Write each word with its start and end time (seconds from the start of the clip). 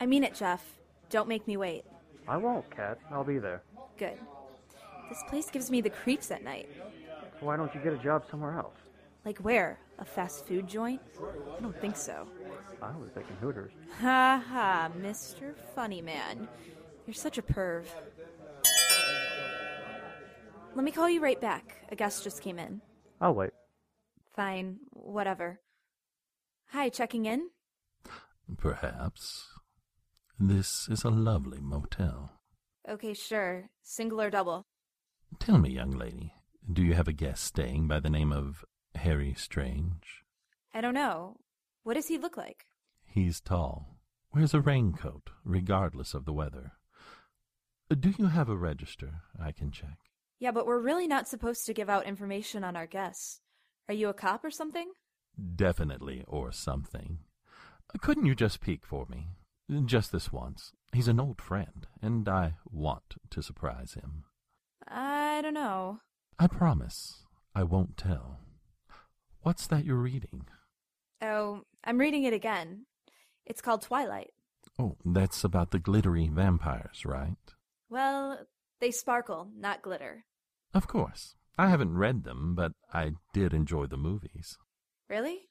I 0.00 0.06
mean 0.06 0.24
it, 0.24 0.34
Jeff. 0.34 0.64
Don't 1.10 1.28
make 1.28 1.46
me 1.46 1.56
wait. 1.56 1.84
I 2.26 2.36
won't, 2.38 2.68
Kat. 2.74 2.98
I'll 3.10 3.24
be 3.24 3.38
there. 3.38 3.62
Good. 3.98 4.18
This 5.08 5.22
place 5.28 5.50
gives 5.50 5.70
me 5.70 5.80
the 5.80 5.90
creeps 5.90 6.30
at 6.30 6.42
night. 6.42 6.68
Why 7.40 7.56
don't 7.56 7.74
you 7.74 7.80
get 7.80 7.92
a 7.92 7.98
job 7.98 8.24
somewhere 8.30 8.56
else? 8.58 8.76
Like 9.24 9.38
where? 9.38 9.78
A 9.98 10.04
fast 10.04 10.46
food 10.46 10.66
joint? 10.66 11.00
I 11.58 11.60
don't 11.60 11.78
think 11.80 11.96
so. 11.96 12.26
I 12.80 12.96
was 12.96 13.10
thinking 13.12 13.36
Hooters. 13.40 13.72
Ha 14.00 14.42
ha, 14.48 14.90
Mr. 14.98 15.54
Funny 15.74 16.00
Man. 16.00 16.48
You're 17.06 17.14
such 17.14 17.36
a 17.36 17.42
perv. 17.42 17.84
Let 20.74 20.84
me 20.84 20.92
call 20.92 21.10
you 21.10 21.20
right 21.20 21.40
back. 21.40 21.84
A 21.90 21.96
guest 21.96 22.24
just 22.24 22.40
came 22.40 22.58
in. 22.58 22.80
I'll 23.20 23.34
wait. 23.34 23.50
Fine, 24.34 24.78
whatever. 24.92 25.60
Hi, 26.68 26.88
checking 26.88 27.26
in? 27.26 27.50
Perhaps. 28.56 29.48
This 30.42 30.88
is 30.88 31.04
a 31.04 31.10
lovely 31.10 31.60
motel. 31.60 32.32
Okay, 32.88 33.12
sure. 33.12 33.68
Single 33.82 34.22
or 34.22 34.30
double? 34.30 34.64
Tell 35.38 35.58
me, 35.58 35.68
young 35.68 35.90
lady, 35.90 36.32
do 36.72 36.82
you 36.82 36.94
have 36.94 37.06
a 37.06 37.12
guest 37.12 37.44
staying 37.44 37.88
by 37.88 38.00
the 38.00 38.08
name 38.08 38.32
of 38.32 38.64
Harry 38.94 39.34
Strange? 39.36 40.24
I 40.72 40.80
don't 40.80 40.94
know. 40.94 41.36
What 41.82 41.92
does 41.92 42.08
he 42.08 42.16
look 42.16 42.38
like? 42.38 42.64
He's 43.04 43.38
tall, 43.42 43.98
wears 44.34 44.54
a 44.54 44.62
raincoat, 44.62 45.28
regardless 45.44 46.14
of 46.14 46.24
the 46.24 46.32
weather. 46.32 46.72
Do 47.90 48.14
you 48.16 48.28
have 48.28 48.48
a 48.48 48.56
register 48.56 49.20
I 49.38 49.52
can 49.52 49.70
check? 49.70 49.98
Yeah, 50.38 50.52
but 50.52 50.66
we're 50.66 50.80
really 50.80 51.06
not 51.06 51.28
supposed 51.28 51.66
to 51.66 51.74
give 51.74 51.90
out 51.90 52.06
information 52.06 52.64
on 52.64 52.76
our 52.76 52.86
guests. 52.86 53.40
Are 53.88 53.94
you 53.94 54.08
a 54.08 54.14
cop 54.14 54.42
or 54.42 54.50
something? 54.50 54.92
Definitely, 55.54 56.24
or 56.26 56.50
something. 56.50 57.18
Couldn't 58.00 58.24
you 58.24 58.34
just 58.34 58.62
peek 58.62 58.86
for 58.86 59.04
me? 59.04 59.26
Just 59.84 60.10
this 60.10 60.32
once. 60.32 60.72
He's 60.92 61.06
an 61.06 61.20
old 61.20 61.40
friend, 61.40 61.86
and 62.02 62.28
I 62.28 62.54
want 62.70 63.14
to 63.30 63.42
surprise 63.42 63.94
him. 63.94 64.24
I 64.88 65.40
don't 65.42 65.54
know. 65.54 66.00
I 66.38 66.48
promise 66.48 67.22
I 67.54 67.62
won't 67.62 67.96
tell. 67.96 68.40
What's 69.42 69.68
that 69.68 69.84
you're 69.84 69.96
reading? 69.96 70.46
Oh, 71.22 71.62
I'm 71.84 71.98
reading 71.98 72.24
it 72.24 72.32
again. 72.32 72.86
It's 73.46 73.60
called 73.60 73.82
Twilight. 73.82 74.32
Oh, 74.78 74.96
that's 75.04 75.44
about 75.44 75.70
the 75.70 75.78
glittery 75.78 76.28
vampires, 76.28 77.04
right? 77.04 77.36
Well, 77.88 78.46
they 78.80 78.90
sparkle, 78.90 79.50
not 79.56 79.82
glitter. 79.82 80.24
Of 80.74 80.88
course. 80.88 81.34
I 81.58 81.68
haven't 81.68 81.98
read 81.98 82.24
them, 82.24 82.54
but 82.54 82.72
I 82.92 83.12
did 83.34 83.52
enjoy 83.52 83.86
the 83.86 83.96
movies. 83.96 84.56
Really? 85.08 85.49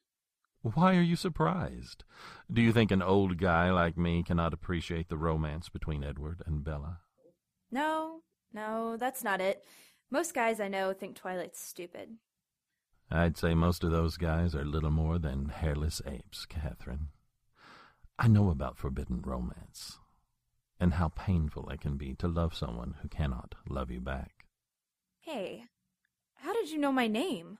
Why 0.62 0.94
are 0.94 1.02
you 1.02 1.16
surprised? 1.16 2.04
Do 2.52 2.60
you 2.60 2.72
think 2.72 2.90
an 2.90 3.00
old 3.00 3.38
guy 3.38 3.70
like 3.70 3.96
me 3.96 4.22
cannot 4.22 4.52
appreciate 4.52 5.08
the 5.08 5.16
romance 5.16 5.70
between 5.70 6.04
Edward 6.04 6.42
and 6.44 6.62
Bella? 6.62 7.00
No, 7.70 8.22
no, 8.52 8.96
that's 8.98 9.24
not 9.24 9.40
it. 9.40 9.64
Most 10.10 10.34
guys 10.34 10.60
I 10.60 10.68
know 10.68 10.92
think 10.92 11.16
Twilight's 11.16 11.60
stupid. 11.60 12.10
I'd 13.10 13.38
say 13.38 13.54
most 13.54 13.82
of 13.84 13.90
those 13.90 14.16
guys 14.16 14.54
are 14.54 14.64
little 14.64 14.90
more 14.90 15.18
than 15.18 15.48
hairless 15.48 16.02
apes, 16.06 16.46
Catherine. 16.46 17.08
I 18.18 18.28
know 18.28 18.50
about 18.50 18.76
forbidden 18.76 19.22
romance, 19.22 19.98
and 20.78 20.94
how 20.94 21.08
painful 21.08 21.70
it 21.70 21.80
can 21.80 21.96
be 21.96 22.14
to 22.16 22.28
love 22.28 22.54
someone 22.54 22.96
who 23.00 23.08
cannot 23.08 23.54
love 23.68 23.90
you 23.90 24.00
back. 24.00 24.44
Hey, 25.20 25.64
how 26.34 26.52
did 26.52 26.70
you 26.70 26.78
know 26.78 26.92
my 26.92 27.06
name? 27.06 27.58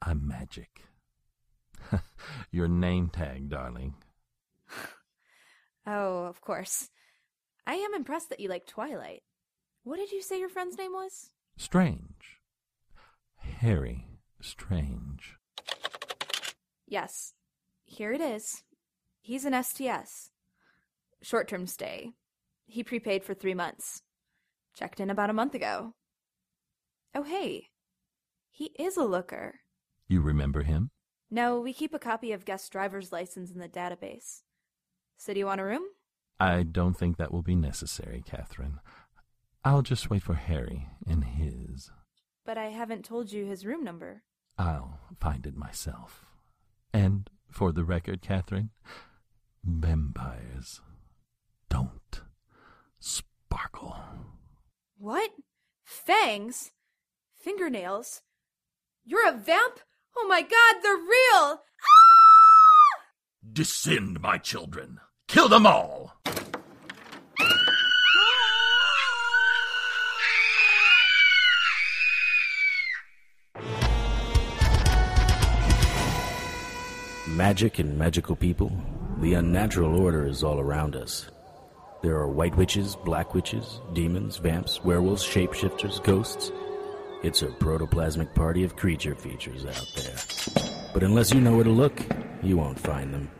I'm 0.00 0.26
magic. 0.26 0.86
Your 2.50 2.68
name 2.68 3.08
tag, 3.08 3.48
darling. 3.48 3.94
Oh, 5.86 6.24
of 6.24 6.40
course. 6.40 6.90
I 7.66 7.74
am 7.74 7.94
impressed 7.94 8.30
that 8.30 8.40
you 8.40 8.48
like 8.48 8.66
Twilight. 8.66 9.22
What 9.82 9.96
did 9.96 10.12
you 10.12 10.22
say 10.22 10.38
your 10.38 10.48
friend's 10.48 10.76
name 10.76 10.92
was? 10.92 11.30
Strange. 11.56 12.38
Harry 13.36 14.06
Strange. 14.40 15.36
Yes. 16.86 17.34
Here 17.84 18.12
it 18.12 18.20
is. 18.20 18.62
He's 19.20 19.44
an 19.44 19.62
STS. 19.62 20.30
Short 21.22 21.48
term 21.48 21.66
stay. 21.66 22.12
He 22.66 22.82
prepaid 22.84 23.24
for 23.24 23.34
three 23.34 23.54
months. 23.54 24.02
Checked 24.74 25.00
in 25.00 25.10
about 25.10 25.30
a 25.30 25.34
month 25.34 25.54
ago. 25.54 25.94
Oh, 27.14 27.22
hey. 27.22 27.68
He 28.50 28.66
is 28.78 28.96
a 28.96 29.04
looker. 29.04 29.60
You 30.08 30.20
remember 30.20 30.62
him? 30.62 30.90
No, 31.30 31.60
we 31.60 31.72
keep 31.72 31.94
a 31.94 31.98
copy 31.98 32.32
of 32.32 32.44
guest 32.44 32.72
driver's 32.72 33.12
license 33.12 33.50
in 33.50 33.60
the 33.60 33.68
database. 33.68 34.42
So, 35.16 35.32
do 35.32 35.38
you 35.38 35.46
want 35.46 35.60
a 35.60 35.64
room? 35.64 35.82
I 36.40 36.62
don't 36.62 36.94
think 36.94 37.16
that 37.16 37.32
will 37.32 37.42
be 37.42 37.54
necessary, 37.54 38.22
Catherine. 38.26 38.80
I'll 39.64 39.82
just 39.82 40.10
wait 40.10 40.22
for 40.22 40.34
Harry 40.34 40.88
and 41.06 41.24
his. 41.24 41.90
But 42.44 42.56
I 42.58 42.70
haven't 42.70 43.04
told 43.04 43.30
you 43.30 43.44
his 43.44 43.66
room 43.66 43.84
number. 43.84 44.22
I'll 44.58 44.98
find 45.20 45.46
it 45.46 45.56
myself. 45.56 46.24
And 46.92 47.28
for 47.50 47.70
the 47.70 47.84
record, 47.84 48.22
Catherine, 48.22 48.70
vampires 49.62 50.80
don't 51.68 52.22
sparkle. 52.98 53.96
What? 54.96 55.30
Fangs? 55.84 56.72
Fingernails? 57.36 58.22
You're 59.04 59.28
a 59.28 59.36
vamp? 59.36 59.80
Oh 60.16 60.26
my 60.28 60.42
god, 60.42 60.82
they're 60.82 60.96
real! 60.96 61.62
Ah! 61.62 61.62
Descend, 63.52 64.20
my 64.20 64.38
children. 64.38 65.00
Kill 65.28 65.48
them 65.48 65.66
all. 65.66 66.12
Magic 77.28 77.78
and 77.78 77.96
magical 77.96 78.36
people, 78.36 78.70
the 79.20 79.34
unnatural 79.34 79.98
order 79.98 80.26
is 80.26 80.42
all 80.42 80.60
around 80.60 80.94
us. 80.94 81.30
There 82.02 82.16
are 82.16 82.28
white 82.28 82.56
witches, 82.56 82.96
black 82.96 83.34
witches, 83.34 83.80
demons, 83.92 84.36
vamps, 84.36 84.82
werewolves, 84.84 85.22
shapeshifters, 85.24 86.02
ghosts. 86.02 86.50
It's 87.22 87.42
a 87.42 87.48
protoplasmic 87.48 88.34
party 88.34 88.64
of 88.64 88.76
creature 88.76 89.14
features 89.14 89.66
out 89.66 89.92
there. 89.94 90.16
But 90.94 91.02
unless 91.02 91.34
you 91.34 91.40
know 91.42 91.54
where 91.54 91.64
to 91.64 91.70
look, 91.70 92.00
you 92.42 92.56
won't 92.56 92.80
find 92.80 93.12
them. 93.12 93.30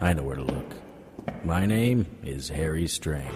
I 0.00 0.12
know 0.12 0.22
where 0.22 0.36
to 0.36 0.44
look. 0.44 0.72
My 1.42 1.66
name 1.66 2.06
is 2.22 2.48
Harry 2.48 2.86
Strange. 2.86 3.34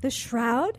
The 0.00 0.10
shroud? 0.10 0.78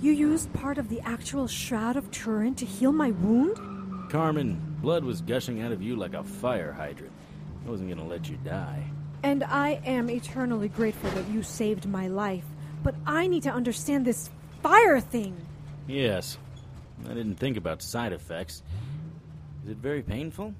You 0.00 0.12
used 0.12 0.50
part 0.54 0.78
of 0.78 0.88
the 0.88 1.02
actual 1.02 1.46
shroud 1.46 1.96
of 1.96 2.10
Turin 2.10 2.54
to 2.54 2.64
heal 2.64 2.90
my 2.90 3.10
wound? 3.10 4.10
Carmen, 4.10 4.78
blood 4.80 5.04
was 5.04 5.20
gushing 5.20 5.60
out 5.60 5.72
of 5.72 5.82
you 5.82 5.94
like 5.94 6.14
a 6.14 6.24
fire 6.24 6.72
hydrant. 6.72 7.12
I 7.66 7.70
wasn't 7.70 7.90
gonna 7.90 8.08
let 8.08 8.30
you 8.30 8.38
die. 8.38 8.82
And 9.22 9.44
I 9.44 9.80
am 9.84 10.10
eternally 10.10 10.68
grateful 10.68 11.10
that 11.10 11.28
you 11.28 11.42
saved 11.42 11.86
my 11.86 12.08
life. 12.08 12.44
But 12.82 12.94
I 13.06 13.26
need 13.26 13.42
to 13.44 13.50
understand 13.50 14.04
this 14.04 14.30
fire 14.62 15.00
thing. 15.00 15.36
Yes. 15.86 16.38
I 17.04 17.14
didn't 17.14 17.36
think 17.36 17.56
about 17.56 17.82
side 17.82 18.12
effects. 18.12 18.62
Is 19.64 19.70
it 19.70 19.78
very 19.78 20.02
painful? 20.02 20.54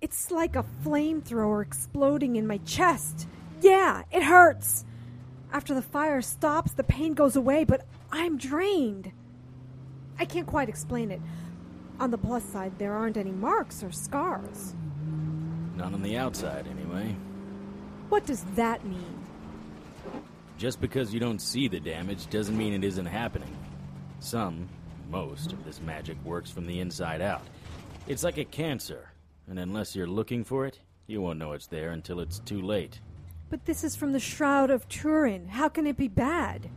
It's 0.00 0.30
like 0.30 0.56
a 0.56 0.64
flamethrower 0.84 1.62
exploding 1.62 2.36
in 2.36 2.46
my 2.46 2.58
chest. 2.58 3.26
Yeah, 3.62 4.02
it 4.12 4.22
hurts. 4.22 4.84
After 5.52 5.74
the 5.74 5.82
fire 5.82 6.20
stops, 6.20 6.72
the 6.72 6.84
pain 6.84 7.14
goes 7.14 7.36
away, 7.36 7.64
but 7.64 7.86
I'm 8.12 8.36
drained. 8.36 9.12
I 10.18 10.24
can't 10.24 10.46
quite 10.46 10.68
explain 10.68 11.10
it. 11.10 11.20
On 11.98 12.10
the 12.10 12.18
plus 12.18 12.44
side, 12.44 12.78
there 12.78 12.92
aren't 12.92 13.16
any 13.16 13.32
marks 13.32 13.82
or 13.82 13.90
scars. 13.90 14.74
Not 15.76 15.94
on 15.94 16.02
the 16.02 16.16
outside, 16.16 16.66
anyway. 16.68 17.16
What 18.08 18.26
does 18.26 18.44
that 18.54 18.84
mean? 18.84 19.26
Just 20.58 20.80
because 20.80 21.12
you 21.12 21.20
don't 21.20 21.40
see 21.40 21.68
the 21.68 21.80
damage 21.80 22.30
doesn't 22.30 22.56
mean 22.56 22.72
it 22.72 22.84
isn't 22.84 23.06
happening. 23.06 23.54
Some, 24.20 24.68
most 25.10 25.52
of 25.52 25.64
this 25.64 25.80
magic 25.80 26.16
works 26.24 26.50
from 26.50 26.66
the 26.66 26.80
inside 26.80 27.20
out. 27.20 27.42
It's 28.06 28.24
like 28.24 28.38
a 28.38 28.44
cancer, 28.44 29.10
and 29.48 29.58
unless 29.58 29.94
you're 29.94 30.06
looking 30.06 30.44
for 30.44 30.66
it, 30.66 30.78
you 31.06 31.20
won't 31.20 31.38
know 31.38 31.52
it's 31.52 31.66
there 31.66 31.90
until 31.90 32.20
it's 32.20 32.38
too 32.40 32.62
late. 32.62 33.00
But 33.50 33.64
this 33.64 33.84
is 33.84 33.94
from 33.94 34.12
the 34.12 34.20
Shroud 34.20 34.70
of 34.70 34.88
Turin. 34.88 35.48
How 35.48 35.68
can 35.68 35.86
it 35.86 35.96
be 35.96 36.08
bad? 36.08 36.68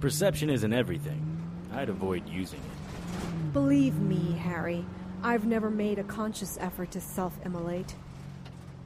Perception 0.00 0.50
isn't 0.50 0.72
everything. 0.72 1.24
I'd 1.72 1.88
avoid 1.88 2.28
using 2.28 2.60
it. 2.60 3.52
Believe 3.52 3.98
me, 3.98 4.32
Harry, 4.38 4.84
I've 5.22 5.46
never 5.46 5.70
made 5.70 5.98
a 5.98 6.04
conscious 6.04 6.56
effort 6.60 6.90
to 6.92 7.00
self 7.00 7.38
immolate. 7.44 7.94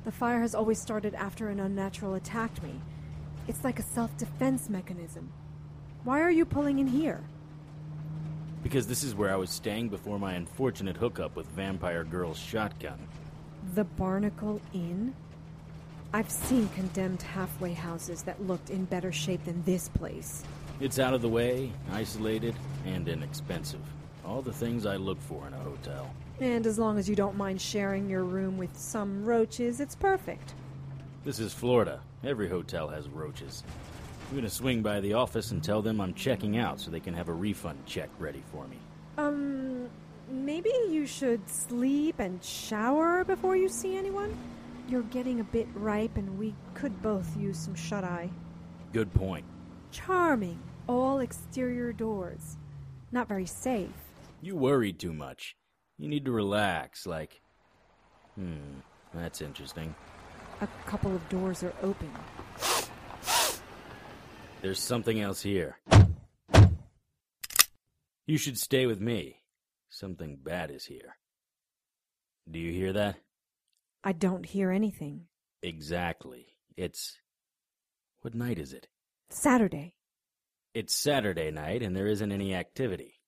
The 0.04 0.12
fire 0.12 0.40
has 0.40 0.54
always 0.54 0.80
started 0.80 1.14
after 1.14 1.48
an 1.48 1.60
unnatural 1.60 2.14
attacked 2.14 2.62
me. 2.62 2.80
It's 3.46 3.62
like 3.62 3.78
a 3.78 3.82
self 3.82 4.16
defense 4.16 4.68
mechanism. 4.68 5.32
Why 6.04 6.20
are 6.20 6.30
you 6.30 6.44
pulling 6.44 6.80
in 6.80 6.88
here? 6.88 7.20
Because 8.62 8.86
this 8.86 9.04
is 9.04 9.14
where 9.14 9.32
I 9.32 9.36
was 9.36 9.50
staying 9.50 9.88
before 9.88 10.18
my 10.18 10.34
unfortunate 10.34 10.96
hookup 10.96 11.36
with 11.36 11.46
Vampire 11.48 12.04
Girl's 12.04 12.38
shotgun. 12.38 12.98
The 13.74 13.84
Barnacle 13.84 14.60
Inn? 14.72 15.14
I've 16.12 16.30
seen 16.30 16.68
condemned 16.70 17.22
halfway 17.22 17.72
houses 17.72 18.22
that 18.24 18.44
looked 18.46 18.70
in 18.70 18.84
better 18.84 19.12
shape 19.12 19.44
than 19.44 19.62
this 19.64 19.88
place. 19.88 20.44
It's 20.80 20.98
out 20.98 21.14
of 21.14 21.22
the 21.22 21.28
way, 21.28 21.72
isolated, 21.92 22.54
and 22.84 23.08
inexpensive. 23.08 23.80
All 24.24 24.42
the 24.42 24.52
things 24.52 24.84
I 24.84 24.96
look 24.96 25.20
for 25.22 25.46
in 25.46 25.54
a 25.54 25.58
hotel. 25.58 26.12
And 26.40 26.66
as 26.66 26.78
long 26.78 26.98
as 26.98 27.08
you 27.08 27.14
don't 27.14 27.36
mind 27.36 27.60
sharing 27.60 28.08
your 28.08 28.24
room 28.24 28.58
with 28.58 28.76
some 28.76 29.24
roaches, 29.24 29.80
it's 29.80 29.94
perfect. 29.94 30.54
This 31.24 31.38
is 31.38 31.52
Florida. 31.54 32.00
Every 32.24 32.48
hotel 32.48 32.88
has 32.88 33.08
roaches. 33.08 33.62
I'm 34.30 34.36
gonna 34.36 34.50
swing 34.50 34.82
by 34.82 35.00
the 35.00 35.12
office 35.12 35.50
and 35.50 35.62
tell 35.62 35.82
them 35.82 36.00
I'm 36.00 36.14
checking 36.14 36.56
out 36.56 36.80
so 36.80 36.90
they 36.90 37.00
can 37.00 37.14
have 37.14 37.28
a 37.28 37.34
refund 37.34 37.78
check 37.86 38.08
ready 38.18 38.42
for 38.50 38.66
me. 38.66 38.78
Um, 39.18 39.88
maybe 40.30 40.70
you 40.88 41.06
should 41.06 41.48
sleep 41.48 42.18
and 42.18 42.42
shower 42.42 43.24
before 43.24 43.56
you 43.56 43.68
see 43.68 43.96
anyone? 43.96 44.34
You're 44.88 45.02
getting 45.02 45.40
a 45.40 45.44
bit 45.44 45.68
ripe, 45.74 46.16
and 46.16 46.38
we 46.38 46.54
could 46.74 47.00
both 47.02 47.36
use 47.36 47.58
some 47.58 47.74
shut 47.74 48.04
eye. 48.04 48.30
Good 48.92 49.12
point. 49.14 49.44
Charming. 49.90 50.58
All 50.88 51.20
exterior 51.20 51.92
doors. 51.92 52.56
Not 53.12 53.28
very 53.28 53.46
safe. 53.46 53.90
You 54.40 54.56
worried 54.56 54.98
too 54.98 55.12
much. 55.12 55.56
You 55.98 56.08
need 56.08 56.24
to 56.24 56.32
relax, 56.32 57.06
like. 57.06 57.40
Hmm, 58.34 58.80
that's 59.14 59.40
interesting. 59.40 59.94
A 60.60 60.68
couple 60.86 61.14
of 61.14 61.28
doors 61.28 61.62
are 61.62 61.74
open. 61.82 62.10
There's 64.62 64.78
something 64.78 65.20
else 65.20 65.42
here. 65.42 65.78
You 68.26 68.38
should 68.38 68.58
stay 68.58 68.86
with 68.86 69.00
me. 69.00 69.42
Something 69.90 70.38
bad 70.42 70.70
is 70.70 70.84
here. 70.86 71.16
Do 72.50 72.58
you 72.58 72.72
hear 72.72 72.92
that? 72.92 73.16
I 74.04 74.12
don't 74.12 74.46
hear 74.46 74.70
anything. 74.70 75.26
Exactly. 75.62 76.46
It's. 76.76 77.18
What 78.22 78.34
night 78.34 78.58
is 78.58 78.72
it? 78.72 78.88
Saturday. 79.30 79.94
It's 80.74 80.94
Saturday 80.94 81.50
night 81.50 81.82
and 81.82 81.94
there 81.94 82.06
isn't 82.06 82.32
any 82.32 82.54
activity. 82.54 83.20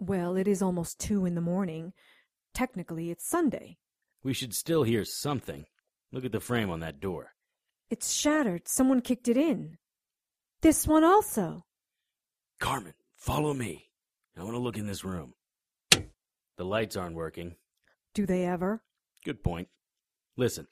Well, 0.00 0.34
it 0.34 0.48
is 0.48 0.62
almost 0.62 0.98
two 0.98 1.26
in 1.26 1.34
the 1.34 1.42
morning. 1.42 1.92
Technically, 2.54 3.10
it's 3.10 3.28
Sunday. 3.28 3.76
We 4.24 4.32
should 4.32 4.54
still 4.54 4.82
hear 4.82 5.04
something. 5.04 5.66
Look 6.10 6.24
at 6.24 6.32
the 6.32 6.40
frame 6.40 6.70
on 6.70 6.80
that 6.80 7.00
door. 7.00 7.32
It's 7.90 8.10
shattered. 8.10 8.66
Someone 8.66 9.02
kicked 9.02 9.28
it 9.28 9.36
in. 9.36 9.76
This 10.62 10.86
one 10.86 11.04
also. 11.04 11.66
Carmen, 12.60 12.94
follow 13.14 13.52
me. 13.52 13.90
I 14.38 14.42
want 14.42 14.54
to 14.54 14.60
look 14.60 14.78
in 14.78 14.86
this 14.86 15.04
room. 15.04 15.34
The 15.90 16.64
lights 16.64 16.96
aren't 16.96 17.16
working. 17.16 17.56
Do 18.14 18.24
they 18.24 18.46
ever? 18.46 18.82
Good 19.24 19.42
point. 19.44 19.68
Listen. 20.36 20.66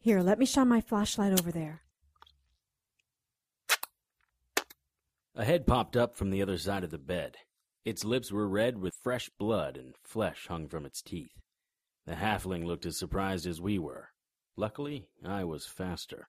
Here, 0.00 0.22
let 0.22 0.38
me 0.38 0.46
shine 0.46 0.68
my 0.68 0.80
flashlight 0.80 1.38
over 1.38 1.52
there. 1.52 1.82
A 5.34 5.44
head 5.44 5.66
popped 5.66 5.96
up 5.96 6.14
from 6.14 6.30
the 6.30 6.40
other 6.40 6.56
side 6.56 6.82
of 6.82 6.90
the 6.90 6.98
bed. 6.98 7.36
Its 7.84 8.04
lips 8.04 8.30
were 8.30 8.48
red 8.48 8.78
with 8.78 8.94
fresh 9.02 9.28
blood 9.38 9.76
and 9.76 9.94
flesh 10.04 10.46
hung 10.46 10.68
from 10.68 10.86
its 10.86 11.02
teeth. 11.02 11.32
The 12.06 12.14
halfling 12.14 12.64
looked 12.64 12.86
as 12.86 12.96
surprised 12.96 13.46
as 13.46 13.60
we 13.60 13.78
were. 13.78 14.10
Luckily, 14.56 15.08
I 15.24 15.44
was 15.44 15.66
faster. 15.66 16.28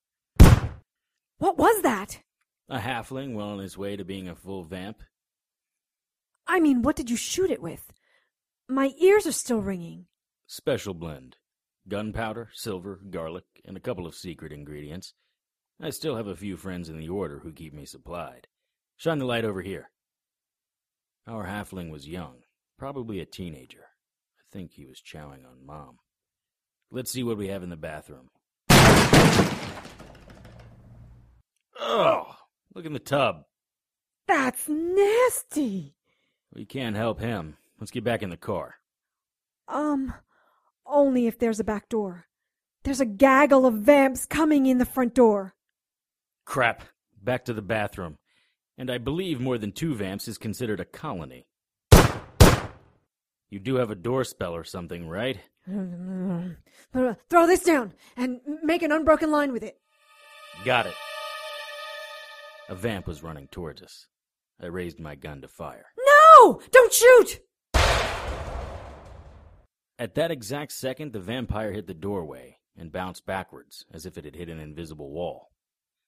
What 1.37 1.57
was 1.57 1.81
that? 1.83 2.21
A 2.69 2.79
halfling 2.79 3.35
well 3.35 3.49
on 3.49 3.59
his 3.59 3.77
way 3.77 3.95
to 3.95 4.05
being 4.05 4.27
a 4.27 4.35
full 4.35 4.63
vamp. 4.63 5.03
I 6.47 6.59
mean, 6.59 6.81
what 6.81 6.95
did 6.95 7.09
you 7.09 7.17
shoot 7.17 7.51
it 7.51 7.61
with? 7.61 7.91
My 8.67 8.93
ears 8.97 9.27
are 9.27 9.31
still 9.31 9.61
ringing. 9.61 10.05
Special 10.47 10.93
blend. 10.93 11.37
Gunpowder, 11.87 12.49
silver, 12.53 12.99
garlic, 13.09 13.43
and 13.65 13.75
a 13.75 13.81
couple 13.81 14.07
of 14.07 14.15
secret 14.15 14.51
ingredients. 14.51 15.13
I 15.81 15.89
still 15.89 16.15
have 16.15 16.27
a 16.27 16.35
few 16.35 16.55
friends 16.55 16.89
in 16.89 16.97
the 16.97 17.09
order 17.09 17.39
who 17.39 17.51
keep 17.51 17.73
me 17.73 17.85
supplied. 17.85 18.47
Shine 18.95 19.19
the 19.19 19.25
light 19.25 19.45
over 19.45 19.61
here. 19.61 19.89
Our 21.25 21.45
halfling 21.45 21.89
was 21.89 22.07
young, 22.07 22.43
probably 22.77 23.21
a 23.21 23.25
teenager. 23.25 23.85
I 24.37 24.43
think 24.51 24.71
he 24.73 24.85
was 24.85 25.01
chowing 25.01 25.45
on 25.45 25.65
mom. 25.65 25.99
Let's 26.91 27.11
see 27.11 27.23
what 27.23 27.37
we 27.37 27.47
have 27.47 27.63
in 27.63 27.69
the 27.69 27.77
bathroom. 27.77 28.29
Oh, 31.79 32.35
look 32.75 32.85
in 32.85 32.93
the 32.93 32.99
tub. 32.99 33.45
That's 34.27 34.67
nasty. 34.67 35.95
We 36.53 36.65
can't 36.65 36.95
help 36.95 37.19
him. 37.19 37.55
Let's 37.79 37.91
get 37.91 38.03
back 38.03 38.21
in 38.21 38.29
the 38.29 38.37
car. 38.37 38.75
Um, 39.67 40.13
only 40.85 41.27
if 41.27 41.39
there's 41.39 41.59
a 41.59 41.63
back 41.63 41.87
door. 41.87 42.25
There's 42.83 43.01
a 43.01 43.05
gaggle 43.05 43.65
of 43.65 43.75
vamps 43.75 44.25
coming 44.25 44.65
in 44.65 44.77
the 44.77 44.85
front 44.85 45.13
door. 45.15 45.55
Crap. 46.45 46.83
Back 47.21 47.45
to 47.45 47.53
the 47.53 47.61
bathroom. 47.61 48.17
And 48.77 48.89
I 48.89 48.97
believe 48.97 49.39
more 49.39 49.57
than 49.57 49.71
two 49.71 49.93
vamps 49.93 50.27
is 50.27 50.37
considered 50.37 50.79
a 50.79 50.85
colony. 50.85 51.45
You 53.49 53.59
do 53.59 53.75
have 53.75 53.91
a 53.91 53.95
door 53.95 54.23
spell 54.23 54.55
or 54.55 54.63
something, 54.63 55.07
right? 55.07 55.39
Throw 55.67 57.47
this 57.47 57.63
down 57.63 57.93
and 58.17 58.41
make 58.63 58.81
an 58.81 58.91
unbroken 58.91 59.31
line 59.31 59.53
with 59.53 59.63
it. 59.63 59.77
Got 60.65 60.87
it. 60.87 60.95
A 62.67 62.75
vamp 62.75 63.05
was 63.05 63.21
running 63.21 63.47
towards 63.47 63.83
us. 63.83 64.07
I 64.59 64.67
raised 64.67 64.99
my 64.99 65.15
gun 65.15 65.41
to 65.41 65.47
fire. 65.47 65.85
No! 65.97 66.61
Don't 66.71 66.93
shoot! 66.93 67.41
At 69.99 70.15
that 70.15 70.31
exact 70.31 70.71
second, 70.71 71.13
the 71.13 71.19
vampire 71.19 71.71
hit 71.71 71.85
the 71.85 71.93
doorway 71.93 72.57
and 72.75 72.91
bounced 72.91 73.25
backwards 73.25 73.85
as 73.93 74.05
if 74.05 74.17
it 74.17 74.25
had 74.25 74.35
hit 74.35 74.49
an 74.49 74.59
invisible 74.59 75.11
wall. 75.11 75.49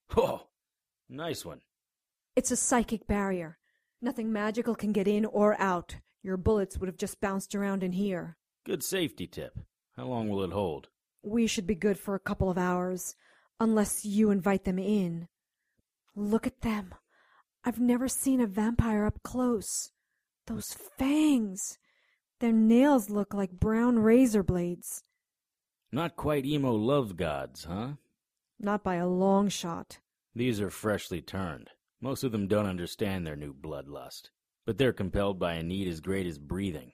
Oh, 0.17 0.47
nice 1.09 1.43
one. 1.43 1.61
It's 2.35 2.51
a 2.51 2.57
psychic 2.57 3.07
barrier. 3.07 3.57
Nothing 4.01 4.33
magical 4.33 4.75
can 4.75 4.91
get 4.91 5.07
in 5.07 5.25
or 5.25 5.59
out. 5.59 5.95
Your 6.21 6.35
bullets 6.35 6.77
would 6.77 6.87
have 6.87 6.97
just 6.97 7.21
bounced 7.21 7.55
around 7.55 7.81
in 7.81 7.93
here. 7.93 8.35
Good 8.65 8.83
safety 8.83 9.25
tip. 9.25 9.57
How 9.95 10.05
long 10.05 10.27
will 10.27 10.43
it 10.43 10.51
hold? 10.51 10.89
We 11.23 11.47
should 11.47 11.65
be 11.65 11.75
good 11.75 11.97
for 11.97 12.13
a 12.13 12.19
couple 12.19 12.49
of 12.49 12.57
hours, 12.57 13.15
unless 13.59 14.03
you 14.03 14.31
invite 14.31 14.65
them 14.65 14.77
in. 14.77 15.29
Look 16.13 16.45
at 16.45 16.61
them. 16.61 16.93
I've 17.63 17.79
never 17.79 18.07
seen 18.07 18.41
a 18.41 18.47
vampire 18.47 19.05
up 19.05 19.23
close. 19.23 19.91
Those 20.47 20.75
fangs. 20.97 21.77
Their 22.41 22.51
nails 22.51 23.09
look 23.09 23.33
like 23.33 23.51
brown 23.51 23.99
razor 23.99 24.43
blades. 24.43 25.03
Not 25.91 26.17
quite 26.17 26.45
emo 26.45 26.73
love 26.73 27.15
gods, 27.15 27.63
huh? 27.63 27.93
Not 28.59 28.83
by 28.83 28.95
a 28.95 29.07
long 29.07 29.47
shot. 29.47 29.99
These 30.35 30.59
are 30.59 30.69
freshly 30.69 31.21
turned. 31.21 31.69
Most 32.05 32.23
of 32.23 32.31
them 32.31 32.47
don't 32.47 32.67
understand 32.67 33.25
their 33.25 33.35
new 33.35 33.51
bloodlust, 33.51 34.29
but 34.63 34.77
they're 34.77 34.93
compelled 34.93 35.39
by 35.39 35.55
a 35.55 35.63
need 35.63 35.87
as 35.87 36.01
great 36.01 36.27
as 36.27 36.37
breathing. 36.37 36.91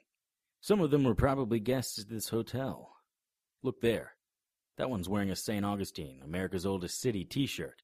Some 0.62 0.80
of 0.80 0.90
them 0.90 1.04
were 1.04 1.16
probably 1.16 1.60
guests 1.60 2.00
at 2.00 2.08
this 2.08 2.30
hotel. 2.30 2.94
Look 3.62 3.82
there. 3.82 4.14
That 4.78 4.90
one's 4.90 5.10
wearing 5.10 5.30
a 5.30 5.36
St. 5.36 5.66
Augustine, 5.66 6.22
America's 6.24 6.66
oldest 6.66 7.02
city 7.02 7.26
t 7.26 7.46
shirt. 7.46 7.82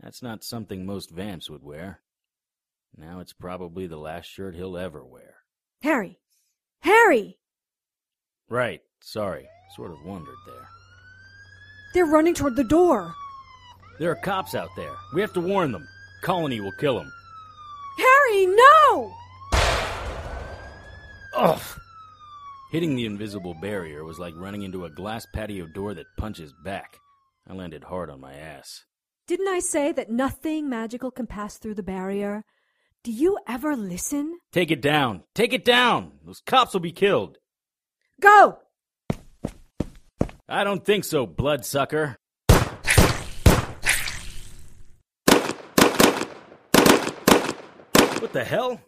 That's 0.00 0.20
not 0.20 0.42
something 0.42 0.84
most 0.84 1.12
vamps 1.12 1.48
would 1.48 1.62
wear. 1.62 2.00
Now 2.96 3.20
it's 3.20 3.32
probably 3.32 3.86
the 3.86 3.96
last 3.96 4.26
shirt 4.26 4.56
he'll 4.56 4.76
ever 4.76 5.04
wear. 5.04 5.36
Harry! 5.82 6.18
Harry! 6.80 7.38
Right, 8.48 8.80
sorry. 9.00 9.46
Sort 9.76 9.92
of 9.92 10.04
wondered 10.04 10.34
there. 10.48 10.68
They're 11.94 12.12
running 12.12 12.34
toward 12.34 12.56
the 12.56 12.64
door. 12.64 13.14
There 14.00 14.10
are 14.10 14.16
cops 14.16 14.56
out 14.56 14.70
there. 14.74 14.96
We 15.14 15.20
have 15.20 15.34
to 15.34 15.40
warn 15.40 15.70
them. 15.70 15.86
Colony 16.22 16.60
will 16.60 16.72
kill 16.72 17.00
him. 17.00 17.12
Harry, 17.98 18.46
no! 18.46 19.12
Ugh! 21.36 21.60
Hitting 22.70 22.94
the 22.94 23.06
invisible 23.06 23.54
barrier 23.60 24.04
was 24.04 24.18
like 24.18 24.34
running 24.36 24.62
into 24.62 24.84
a 24.84 24.90
glass 24.90 25.26
patio 25.34 25.66
door 25.66 25.94
that 25.94 26.06
punches 26.16 26.54
back. 26.64 26.96
I 27.46 27.52
landed 27.54 27.84
hard 27.84 28.08
on 28.08 28.20
my 28.20 28.34
ass. 28.34 28.84
Didn't 29.26 29.48
I 29.48 29.58
say 29.58 29.92
that 29.92 30.10
nothing 30.10 30.68
magical 30.68 31.10
can 31.10 31.26
pass 31.26 31.58
through 31.58 31.74
the 31.74 31.82
barrier? 31.82 32.44
Do 33.04 33.10
you 33.10 33.38
ever 33.48 33.76
listen? 33.76 34.38
Take 34.52 34.70
it 34.70 34.80
down! 34.80 35.24
Take 35.34 35.52
it 35.52 35.64
down! 35.64 36.12
Those 36.24 36.40
cops 36.46 36.72
will 36.72 36.80
be 36.80 36.92
killed! 36.92 37.38
Go! 38.20 38.58
I 40.48 40.64
don't 40.64 40.84
think 40.84 41.04
so, 41.04 41.26
bloodsucker. 41.26 42.16
What 48.32 48.44
the 48.44 48.48
hell? 48.48 48.80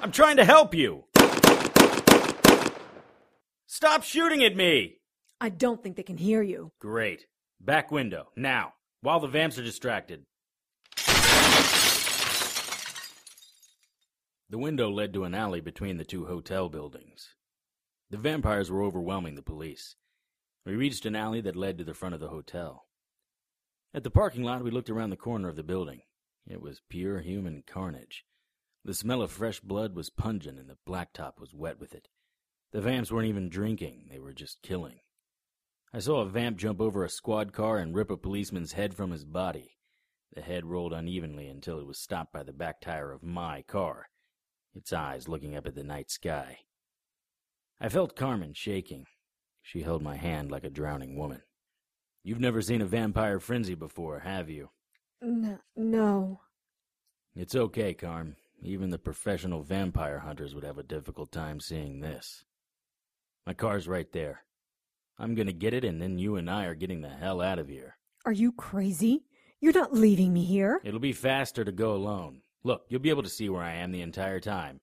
I'm 0.00 0.12
trying 0.12 0.36
to 0.36 0.44
help 0.44 0.76
you! 0.76 1.06
Stop 3.66 4.04
shooting 4.04 4.44
at 4.44 4.54
me! 4.54 4.98
I 5.40 5.48
don't 5.48 5.82
think 5.82 5.96
they 5.96 6.04
can 6.04 6.18
hear 6.18 6.40
you. 6.40 6.70
Great. 6.78 7.26
Back 7.60 7.90
window, 7.90 8.28
now, 8.36 8.74
while 9.00 9.18
the 9.18 9.26
vamps 9.26 9.58
are 9.58 9.64
distracted. 9.64 10.22
The 14.50 14.58
window 14.58 14.88
led 14.88 15.12
to 15.14 15.24
an 15.24 15.34
alley 15.34 15.60
between 15.60 15.96
the 15.96 16.04
two 16.04 16.26
hotel 16.26 16.68
buildings. 16.68 17.34
The 18.10 18.18
vampires 18.18 18.70
were 18.70 18.84
overwhelming 18.84 19.34
the 19.34 19.42
police. 19.42 19.96
We 20.64 20.76
reached 20.76 21.06
an 21.06 21.16
alley 21.16 21.40
that 21.40 21.56
led 21.56 21.76
to 21.78 21.84
the 21.84 21.92
front 21.92 22.14
of 22.14 22.20
the 22.20 22.28
hotel. 22.28 22.84
At 23.92 24.04
the 24.04 24.10
parking 24.10 24.44
lot, 24.44 24.62
we 24.62 24.70
looked 24.70 24.90
around 24.90 25.10
the 25.10 25.16
corner 25.16 25.48
of 25.48 25.56
the 25.56 25.64
building. 25.64 26.02
It 26.46 26.62
was 26.62 26.82
pure 26.88 27.18
human 27.18 27.64
carnage. 27.66 28.24
The 28.84 28.94
smell 28.94 29.22
of 29.22 29.30
fresh 29.30 29.60
blood 29.60 29.94
was 29.94 30.10
pungent, 30.10 30.58
and 30.58 30.68
the 30.68 30.78
blacktop 30.86 31.38
was 31.38 31.54
wet 31.54 31.78
with 31.78 31.94
it. 31.94 32.08
The 32.72 32.80
vamps 32.80 33.12
weren't 33.12 33.28
even 33.28 33.48
drinking, 33.48 34.06
they 34.10 34.18
were 34.18 34.32
just 34.32 34.62
killing. 34.62 35.00
I 35.92 35.98
saw 35.98 36.22
a 36.22 36.28
vamp 36.28 36.56
jump 36.56 36.80
over 36.80 37.04
a 37.04 37.10
squad 37.10 37.52
car 37.52 37.78
and 37.78 37.94
rip 37.94 38.10
a 38.10 38.16
policeman's 38.16 38.72
head 38.72 38.94
from 38.94 39.10
his 39.10 39.24
body. 39.24 39.76
The 40.34 40.40
head 40.40 40.64
rolled 40.64 40.94
unevenly 40.94 41.48
until 41.48 41.78
it 41.78 41.86
was 41.86 41.98
stopped 41.98 42.32
by 42.32 42.42
the 42.42 42.52
back 42.52 42.80
tire 42.80 43.12
of 43.12 43.22
my 43.22 43.62
car, 43.62 44.08
its 44.74 44.92
eyes 44.92 45.28
looking 45.28 45.54
up 45.54 45.66
at 45.66 45.74
the 45.74 45.84
night 45.84 46.10
sky. 46.10 46.60
I 47.78 47.88
felt 47.90 48.16
Carmen 48.16 48.54
shaking. 48.54 49.06
She 49.60 49.82
held 49.82 50.02
my 50.02 50.16
hand 50.16 50.50
like 50.50 50.64
a 50.64 50.70
drowning 50.70 51.16
woman. 51.16 51.42
You've 52.24 52.40
never 52.40 52.62
seen 52.62 52.80
a 52.80 52.86
vampire 52.86 53.38
frenzy 53.38 53.74
before, 53.74 54.20
have 54.20 54.48
you? 54.48 54.70
N- 55.22 55.60
no. 55.76 56.40
It's 57.36 57.54
okay, 57.54 57.92
Carm. 57.94 58.36
Even 58.62 58.90
the 58.90 58.98
professional 58.98 59.62
vampire 59.62 60.20
hunters 60.20 60.54
would 60.54 60.64
have 60.64 60.78
a 60.78 60.84
difficult 60.84 61.32
time 61.32 61.58
seeing 61.58 62.00
this. 62.00 62.44
My 63.44 63.54
car's 63.54 63.88
right 63.88 64.10
there. 64.12 64.44
I'm 65.18 65.34
gonna 65.34 65.52
get 65.52 65.74
it, 65.74 65.84
and 65.84 66.00
then 66.00 66.18
you 66.18 66.36
and 66.36 66.48
I 66.48 66.66
are 66.66 66.74
getting 66.74 67.00
the 67.00 67.08
hell 67.08 67.40
out 67.40 67.58
of 67.58 67.68
here. 67.68 67.96
Are 68.24 68.32
you 68.32 68.52
crazy? 68.52 69.24
You're 69.60 69.72
not 69.72 69.92
leaving 69.92 70.32
me 70.32 70.44
here. 70.44 70.80
It'll 70.84 71.00
be 71.00 71.12
faster 71.12 71.64
to 71.64 71.72
go 71.72 71.94
alone. 71.94 72.42
Look, 72.62 72.84
you'll 72.88 73.00
be 73.00 73.10
able 73.10 73.24
to 73.24 73.28
see 73.28 73.48
where 73.48 73.62
I 73.62 73.74
am 73.74 73.90
the 73.90 74.02
entire 74.02 74.40
time. 74.40 74.80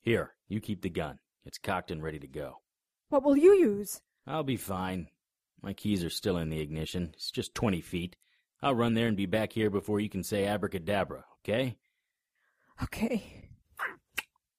Here, 0.00 0.32
you 0.48 0.60
keep 0.60 0.82
the 0.82 0.90
gun. 0.90 1.18
It's 1.44 1.58
cocked 1.58 1.90
and 1.90 2.02
ready 2.02 2.18
to 2.18 2.26
go. 2.26 2.58
What 3.10 3.22
will 3.22 3.36
you 3.36 3.54
use? 3.54 4.00
I'll 4.26 4.42
be 4.42 4.56
fine. 4.56 5.08
My 5.62 5.72
keys 5.72 6.02
are 6.02 6.10
still 6.10 6.36
in 6.36 6.50
the 6.50 6.60
ignition. 6.60 7.10
It's 7.14 7.30
just 7.30 7.54
20 7.54 7.80
feet. 7.80 8.16
I'll 8.60 8.74
run 8.74 8.94
there 8.94 9.06
and 9.06 9.16
be 9.16 9.26
back 9.26 9.52
here 9.52 9.70
before 9.70 10.00
you 10.00 10.08
can 10.08 10.24
say 10.24 10.46
abracadabra, 10.46 11.24
okay? 11.40 11.76
Okay. 12.82 13.48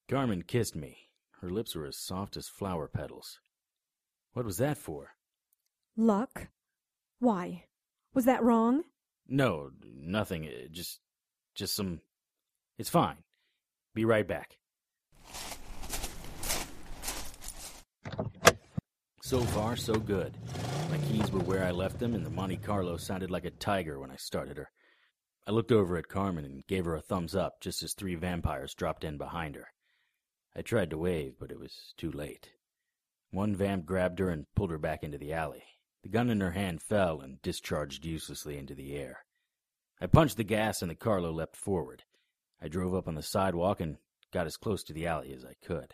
Carmen 0.09 0.43
kissed 0.43 0.75
me. 0.75 0.97
Her 1.41 1.49
lips 1.49 1.75
were 1.75 1.85
as 1.85 1.97
soft 1.97 2.37
as 2.37 2.47
flower 2.47 2.87
petals. 2.87 3.39
What 4.33 4.45
was 4.45 4.57
that 4.57 4.77
for? 4.77 5.11
Luck? 5.97 6.47
Why? 7.19 7.65
Was 8.13 8.25
that 8.25 8.43
wrong? 8.43 8.83
No, 9.27 9.71
nothing. 9.83 10.45
uh, 10.45 10.67
Just, 10.71 10.99
just 11.55 11.75
some. 11.75 12.01
It's 12.77 12.89
fine. 12.89 13.17
Be 13.93 14.05
right 14.05 14.27
back. 14.27 14.57
So 19.21 19.41
far, 19.41 19.75
so 19.75 19.95
good. 19.95 20.37
My 20.91 20.97
keys 20.99 21.31
were 21.31 21.39
where 21.39 21.63
I 21.63 21.71
left 21.71 21.97
them, 21.99 22.13
and 22.13 22.23
the 22.25 22.29
Monte 22.29 22.57
Carlo 22.57 22.95
sounded 22.97 23.31
like 23.31 23.45
a 23.45 23.49
tiger 23.51 23.99
when 23.99 24.11
I 24.11 24.17
started 24.17 24.57
her. 24.57 24.69
I 25.47 25.51
looked 25.51 25.71
over 25.71 25.95
at 25.97 26.07
Carmen 26.07 26.43
and 26.43 26.65
gave 26.65 26.85
her 26.85 26.95
a 26.95 27.01
thumbs 27.01 27.35
up 27.35 27.61
just 27.61 27.83
as 27.83 27.93
three 27.93 28.15
vampires 28.15 28.73
dropped 28.73 29.03
in 29.03 29.17
behind 29.17 29.55
her. 29.55 29.67
I 30.55 30.61
tried 30.61 30.89
to 30.89 30.97
wave, 30.97 31.35
but 31.39 31.51
it 31.51 31.59
was 31.59 31.93
too 31.97 32.11
late. 32.11 32.51
One 33.31 33.55
vamp 33.55 33.85
grabbed 33.85 34.19
her 34.19 34.29
and 34.29 34.45
pulled 34.55 34.71
her 34.71 34.77
back 34.77 35.03
into 35.03 35.17
the 35.17 35.33
alley. 35.33 35.63
The 36.03 36.09
gun 36.09 36.29
in 36.29 36.41
her 36.41 36.51
hand 36.51 36.81
fell 36.81 37.19
and 37.19 37.41
discharged 37.41 38.05
uselessly 38.05 38.57
into 38.57 38.73
the 38.73 38.95
air. 38.95 39.25
I 40.01 40.07
punched 40.07 40.37
the 40.37 40.43
gas 40.43 40.81
and 40.81 40.89
the 40.89 40.95
Carlo 40.95 41.31
leapt 41.31 41.55
forward. 41.55 42.03
I 42.61 42.67
drove 42.67 42.95
up 42.95 43.07
on 43.07 43.15
the 43.15 43.21
sidewalk 43.21 43.81
and 43.81 43.97
got 44.31 44.47
as 44.47 44.57
close 44.57 44.83
to 44.85 44.93
the 44.93 45.07
alley 45.07 45.33
as 45.33 45.45
I 45.45 45.53
could. 45.65 45.93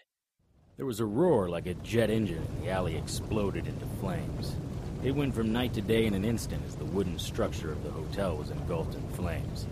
There 0.77 0.85
was 0.85 0.99
a 0.99 1.05
roar 1.05 1.49
like 1.49 1.67
a 1.67 1.73
jet 1.75 2.09
engine, 2.09 2.41
and 2.41 2.63
the 2.63 2.71
alley 2.71 2.95
exploded 2.95 3.67
into 3.67 3.85
flames. 3.99 4.55
It 5.03 5.15
went 5.15 5.33
from 5.33 5.51
night 5.51 5.73
to 5.73 5.81
day 5.81 6.05
in 6.05 6.13
an 6.13 6.23
instant 6.23 6.61
as 6.67 6.75
the 6.75 6.85
wooden 6.85 7.17
structure 7.17 7.71
of 7.71 7.83
the 7.83 7.89
hotel 7.89 8.37
was 8.37 8.51
engulfed 8.51 8.93
in 8.93 9.07
flames. 9.09 9.65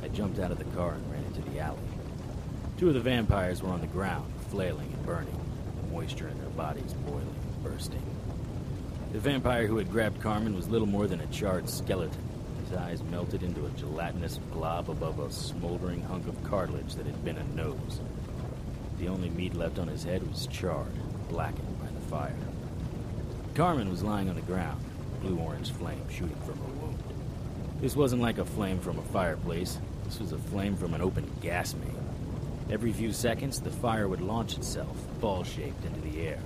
I 0.00 0.06
jumped 0.06 0.38
out 0.38 0.52
of 0.52 0.58
the 0.58 0.76
car 0.76 0.92
and 0.92 1.10
ran 1.10 1.24
into 1.24 1.40
the 1.50 1.58
alley. 1.58 1.80
Two 2.78 2.86
of 2.86 2.94
the 2.94 3.00
vampires 3.00 3.62
were 3.62 3.70
on 3.70 3.80
the 3.80 3.88
ground, 3.88 4.32
flailing 4.50 4.92
and 4.92 5.04
burning, 5.04 5.40
the 5.80 5.92
moisture 5.92 6.28
in 6.28 6.38
their 6.38 6.50
bodies 6.50 6.92
boiling 7.04 7.26
and 7.26 7.64
bursting. 7.64 8.02
The 9.12 9.18
vampire 9.18 9.66
who 9.66 9.76
had 9.78 9.90
grabbed 9.90 10.20
Carmen 10.20 10.54
was 10.54 10.68
little 10.68 10.86
more 10.86 11.08
than 11.08 11.20
a 11.20 11.26
charred 11.26 11.68
skeleton. 11.68 12.22
His 12.64 12.78
eyes 12.78 13.02
melted 13.02 13.42
into 13.42 13.66
a 13.66 13.70
gelatinous 13.70 14.38
blob 14.38 14.88
above 14.88 15.18
a 15.18 15.32
smoldering 15.32 16.02
hunk 16.02 16.28
of 16.28 16.44
cartilage 16.44 16.94
that 16.94 17.06
had 17.06 17.24
been 17.24 17.38
a 17.38 17.54
nose. 17.56 18.00
The 19.00 19.08
only 19.08 19.30
meat 19.30 19.54
left 19.54 19.80
on 19.80 19.88
his 19.88 20.04
head 20.04 20.24
was 20.28 20.46
charred, 20.46 20.94
blackened 21.28 21.80
by 21.80 21.88
the 21.88 22.06
fire. 22.06 22.53
Carmen 23.54 23.88
was 23.88 24.02
lying 24.02 24.28
on 24.28 24.34
the 24.34 24.42
ground, 24.42 24.84
blue 25.20 25.38
orange 25.38 25.70
flame 25.70 26.02
shooting 26.10 26.36
from 26.44 26.58
her 26.58 26.72
wound. 26.80 26.98
This 27.80 27.94
wasn't 27.94 28.20
like 28.20 28.38
a 28.38 28.44
flame 28.44 28.80
from 28.80 28.98
a 28.98 29.02
fireplace, 29.02 29.78
this 30.04 30.18
was 30.18 30.32
a 30.32 30.38
flame 30.38 30.76
from 30.76 30.92
an 30.92 31.00
open 31.00 31.30
gas 31.40 31.72
main. 31.74 32.04
Every 32.68 32.92
few 32.92 33.12
seconds, 33.12 33.60
the 33.60 33.70
fire 33.70 34.08
would 34.08 34.20
launch 34.20 34.56
itself, 34.56 34.96
ball 35.20 35.44
shaped, 35.44 35.84
into 35.84 36.00
the 36.00 36.26
air. 36.26 36.40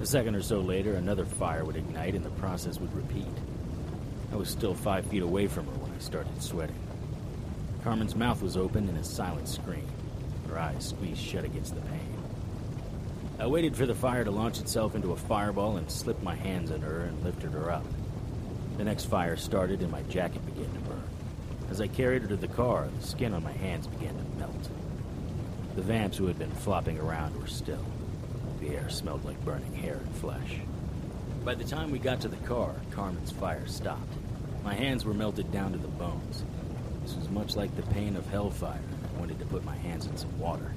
A 0.00 0.06
second 0.06 0.34
or 0.34 0.40
so 0.40 0.60
later, 0.60 0.94
another 0.94 1.26
fire 1.26 1.62
would 1.62 1.76
ignite 1.76 2.14
and 2.14 2.24
the 2.24 2.30
process 2.30 2.80
would 2.80 2.94
repeat. 2.96 3.26
I 4.32 4.36
was 4.36 4.48
still 4.48 4.74
five 4.74 5.04
feet 5.06 5.22
away 5.22 5.46
from 5.46 5.66
her 5.66 5.72
when 5.72 5.92
I 5.92 5.98
started 5.98 6.42
sweating. 6.42 6.78
Carmen's 7.84 8.16
mouth 8.16 8.40
was 8.40 8.56
open 8.56 8.88
in 8.88 8.96
a 8.96 9.04
silent 9.04 9.46
scream, 9.46 9.86
her 10.48 10.58
eyes 10.58 10.88
squeezed 10.88 11.20
shut 11.20 11.44
against 11.44 11.74
the 11.74 11.82
pain. 11.82 12.09
I 13.40 13.46
waited 13.46 13.74
for 13.74 13.86
the 13.86 13.94
fire 13.94 14.22
to 14.22 14.30
launch 14.30 14.60
itself 14.60 14.94
into 14.94 15.12
a 15.12 15.16
fireball 15.16 15.78
and 15.78 15.90
slipped 15.90 16.22
my 16.22 16.34
hands 16.34 16.70
under 16.70 16.86
her 16.86 17.00
and 17.06 17.24
lifted 17.24 17.52
her 17.52 17.70
up. 17.70 17.86
The 18.76 18.84
next 18.84 19.06
fire 19.06 19.34
started 19.38 19.80
and 19.80 19.90
my 19.90 20.02
jacket 20.02 20.44
began 20.44 20.70
to 20.70 20.80
burn. 20.80 21.02
As 21.70 21.80
I 21.80 21.86
carried 21.86 22.20
her 22.20 22.28
to 22.28 22.36
the 22.36 22.48
car, 22.48 22.86
the 23.00 23.06
skin 23.06 23.32
on 23.32 23.42
my 23.42 23.52
hands 23.52 23.86
began 23.86 24.14
to 24.14 24.38
melt. 24.38 24.68
The 25.74 25.80
vamps 25.80 26.18
who 26.18 26.26
had 26.26 26.38
been 26.38 26.50
flopping 26.50 26.98
around 26.98 27.34
were 27.40 27.46
still. 27.46 27.82
The 28.60 28.76
air 28.76 28.90
smelled 28.90 29.24
like 29.24 29.42
burning 29.42 29.72
hair 29.72 29.94
and 29.94 30.14
flesh. 30.16 30.58
By 31.42 31.54
the 31.54 31.64
time 31.64 31.90
we 31.90 31.98
got 31.98 32.20
to 32.20 32.28
the 32.28 32.46
car, 32.46 32.74
Carmen's 32.90 33.32
fire 33.32 33.66
stopped. 33.66 34.12
My 34.64 34.74
hands 34.74 35.06
were 35.06 35.14
melted 35.14 35.50
down 35.50 35.72
to 35.72 35.78
the 35.78 35.88
bones. 35.88 36.44
This 37.04 37.16
was 37.16 37.30
much 37.30 37.56
like 37.56 37.74
the 37.74 37.94
pain 37.94 38.16
of 38.16 38.26
hellfire, 38.26 38.82
I 39.02 39.18
wanted 39.18 39.38
to 39.38 39.46
put 39.46 39.64
my 39.64 39.76
hands 39.76 40.04
in 40.04 40.18
some 40.18 40.38
water. 40.38 40.74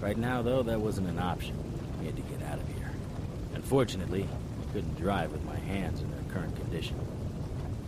Right 0.00 0.18
now, 0.18 0.42
though, 0.42 0.64
that 0.64 0.80
wasn't 0.80 1.08
an 1.08 1.20
option. 1.20 1.65
Had 2.06 2.14
to 2.14 2.22
get 2.22 2.42
out 2.44 2.60
of 2.60 2.68
here. 2.68 2.88
Unfortunately, 3.54 4.28
I 4.62 4.72
couldn't 4.72 4.94
drive 4.96 5.32
with 5.32 5.44
my 5.44 5.56
hands 5.56 6.00
in 6.00 6.10
their 6.12 6.22
current 6.32 6.54
condition. 6.54 6.96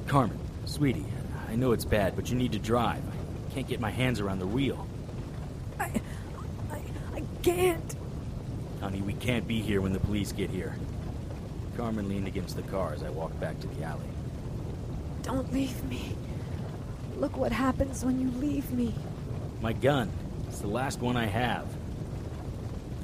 Carmen, 0.09 0.37
sweetie, 0.65 1.07
I 1.49 1.55
know 1.55 1.71
it's 1.71 1.85
bad, 1.85 2.17
but 2.17 2.29
you 2.29 2.37
need 2.37 2.51
to 2.51 2.59
drive. 2.59 3.01
I 3.49 3.55
can't 3.55 3.69
get 3.69 3.79
my 3.79 3.93
hands 3.93 4.19
around 4.19 4.41
the 4.41 4.47
wheel. 4.47 4.89
I, 5.79 6.01
I, 6.73 6.83
I 7.15 7.23
can't. 7.45 7.95
Honey, 8.81 9.03
we 9.03 9.13
can't 9.13 9.47
be 9.47 9.61
here 9.61 9.81
when 9.81 9.93
the 9.93 10.01
police 10.01 10.33
get 10.33 10.51
here. 10.51 10.75
Carmen 11.77 12.09
leaned 12.09 12.27
against 12.27 12.57
the 12.57 12.63
car 12.63 12.93
as 12.95 13.05
I 13.05 13.11
walked 13.11 13.39
back 13.39 13.61
to 13.61 13.69
the 13.69 13.85
alley. 13.85 14.09
Don't 15.23 15.53
leave 15.53 15.85
me. 15.85 16.17
Look 17.19 17.37
what 17.37 17.53
happens 17.53 18.05
when 18.05 18.19
you 18.21 18.33
leave 18.41 18.69
me. 18.73 18.95
My 19.63 19.75
gun. 19.75 20.11
It's 20.49 20.59
the 20.59 20.67
last 20.67 21.01
one 21.01 21.17
I 21.17 21.27
have. 21.27 21.69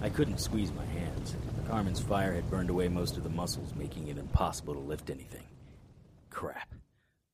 I 0.02 0.08
couldn't 0.08 0.38
squeeze 0.38 0.72
my. 0.72 0.83
Carmen's 1.74 1.98
fire 1.98 2.32
had 2.32 2.48
burned 2.48 2.70
away 2.70 2.86
most 2.86 3.16
of 3.16 3.24
the 3.24 3.28
muscles, 3.28 3.74
making 3.74 4.06
it 4.06 4.16
impossible 4.16 4.74
to 4.74 4.78
lift 4.78 5.10
anything. 5.10 5.42
Crap. 6.30 6.72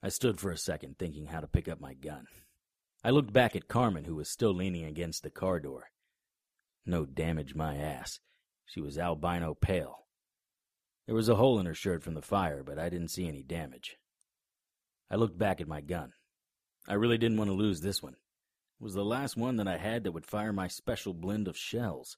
I 0.02 0.08
stood 0.08 0.40
for 0.40 0.50
a 0.50 0.56
second, 0.56 0.96
thinking 0.98 1.26
how 1.26 1.40
to 1.40 1.46
pick 1.46 1.68
up 1.68 1.78
my 1.78 1.92
gun. 1.92 2.26
I 3.04 3.10
looked 3.10 3.34
back 3.34 3.54
at 3.54 3.68
Carmen, 3.68 4.04
who 4.04 4.14
was 4.14 4.30
still 4.30 4.54
leaning 4.54 4.86
against 4.86 5.22
the 5.22 5.28
car 5.28 5.60
door. 5.60 5.90
No 6.86 7.04
damage, 7.04 7.54
my 7.54 7.76
ass. 7.76 8.20
She 8.64 8.80
was 8.80 8.96
albino 8.96 9.52
pale. 9.52 10.06
There 11.04 11.14
was 11.14 11.28
a 11.28 11.36
hole 11.36 11.58
in 11.58 11.66
her 11.66 11.74
shirt 11.74 12.02
from 12.02 12.14
the 12.14 12.22
fire, 12.22 12.62
but 12.62 12.78
I 12.78 12.88
didn't 12.88 13.08
see 13.08 13.28
any 13.28 13.42
damage. 13.42 13.98
I 15.10 15.16
looked 15.16 15.36
back 15.36 15.60
at 15.60 15.68
my 15.68 15.82
gun. 15.82 16.14
I 16.88 16.94
really 16.94 17.18
didn't 17.18 17.36
want 17.36 17.50
to 17.50 17.54
lose 17.54 17.82
this 17.82 18.02
one. 18.02 18.14
It 18.14 18.84
was 18.84 18.94
the 18.94 19.04
last 19.04 19.36
one 19.36 19.56
that 19.56 19.68
I 19.68 19.76
had 19.76 20.02
that 20.04 20.12
would 20.12 20.24
fire 20.24 20.54
my 20.54 20.66
special 20.66 21.12
blend 21.12 21.46
of 21.46 21.58
shells. 21.58 22.16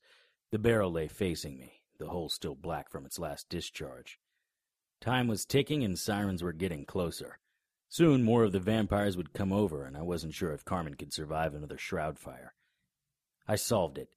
The 0.53 0.61
barrel 0.61 0.93
lay 0.93 1.09
facing 1.09 1.59
me, 1.59 1.82
the 2.03 2.11
hole 2.11 2.29
still 2.29 2.57
black 2.57 2.91
from 2.91 3.07
its 3.07 3.21
last 3.21 3.49
discharge. 3.49 4.19
Time 5.01 5.29
was 5.29 5.45
ticking 5.45 5.85
and 5.85 5.97
sirens 5.97 6.43
were 6.43 6.53
getting 6.53 6.85
closer. 6.85 7.39
Soon 7.89 8.25
more 8.25 8.43
of 8.43 8.51
the 8.51 8.59
vampires 8.59 9.17
would 9.17 9.33
come 9.33 9.53
over, 9.53 9.85
and 9.85 9.97
I 9.97 10.03
wasn't 10.03 10.35
sure 10.35 10.53
if 10.53 10.65
Carmen 10.65 10.95
could 10.95 11.13
survive 11.13 11.55
another 11.55 11.79
shroud 11.79 12.19
fire. 12.19 12.55
I 13.47 13.55
solved 13.55 13.99
it. 13.99 14.09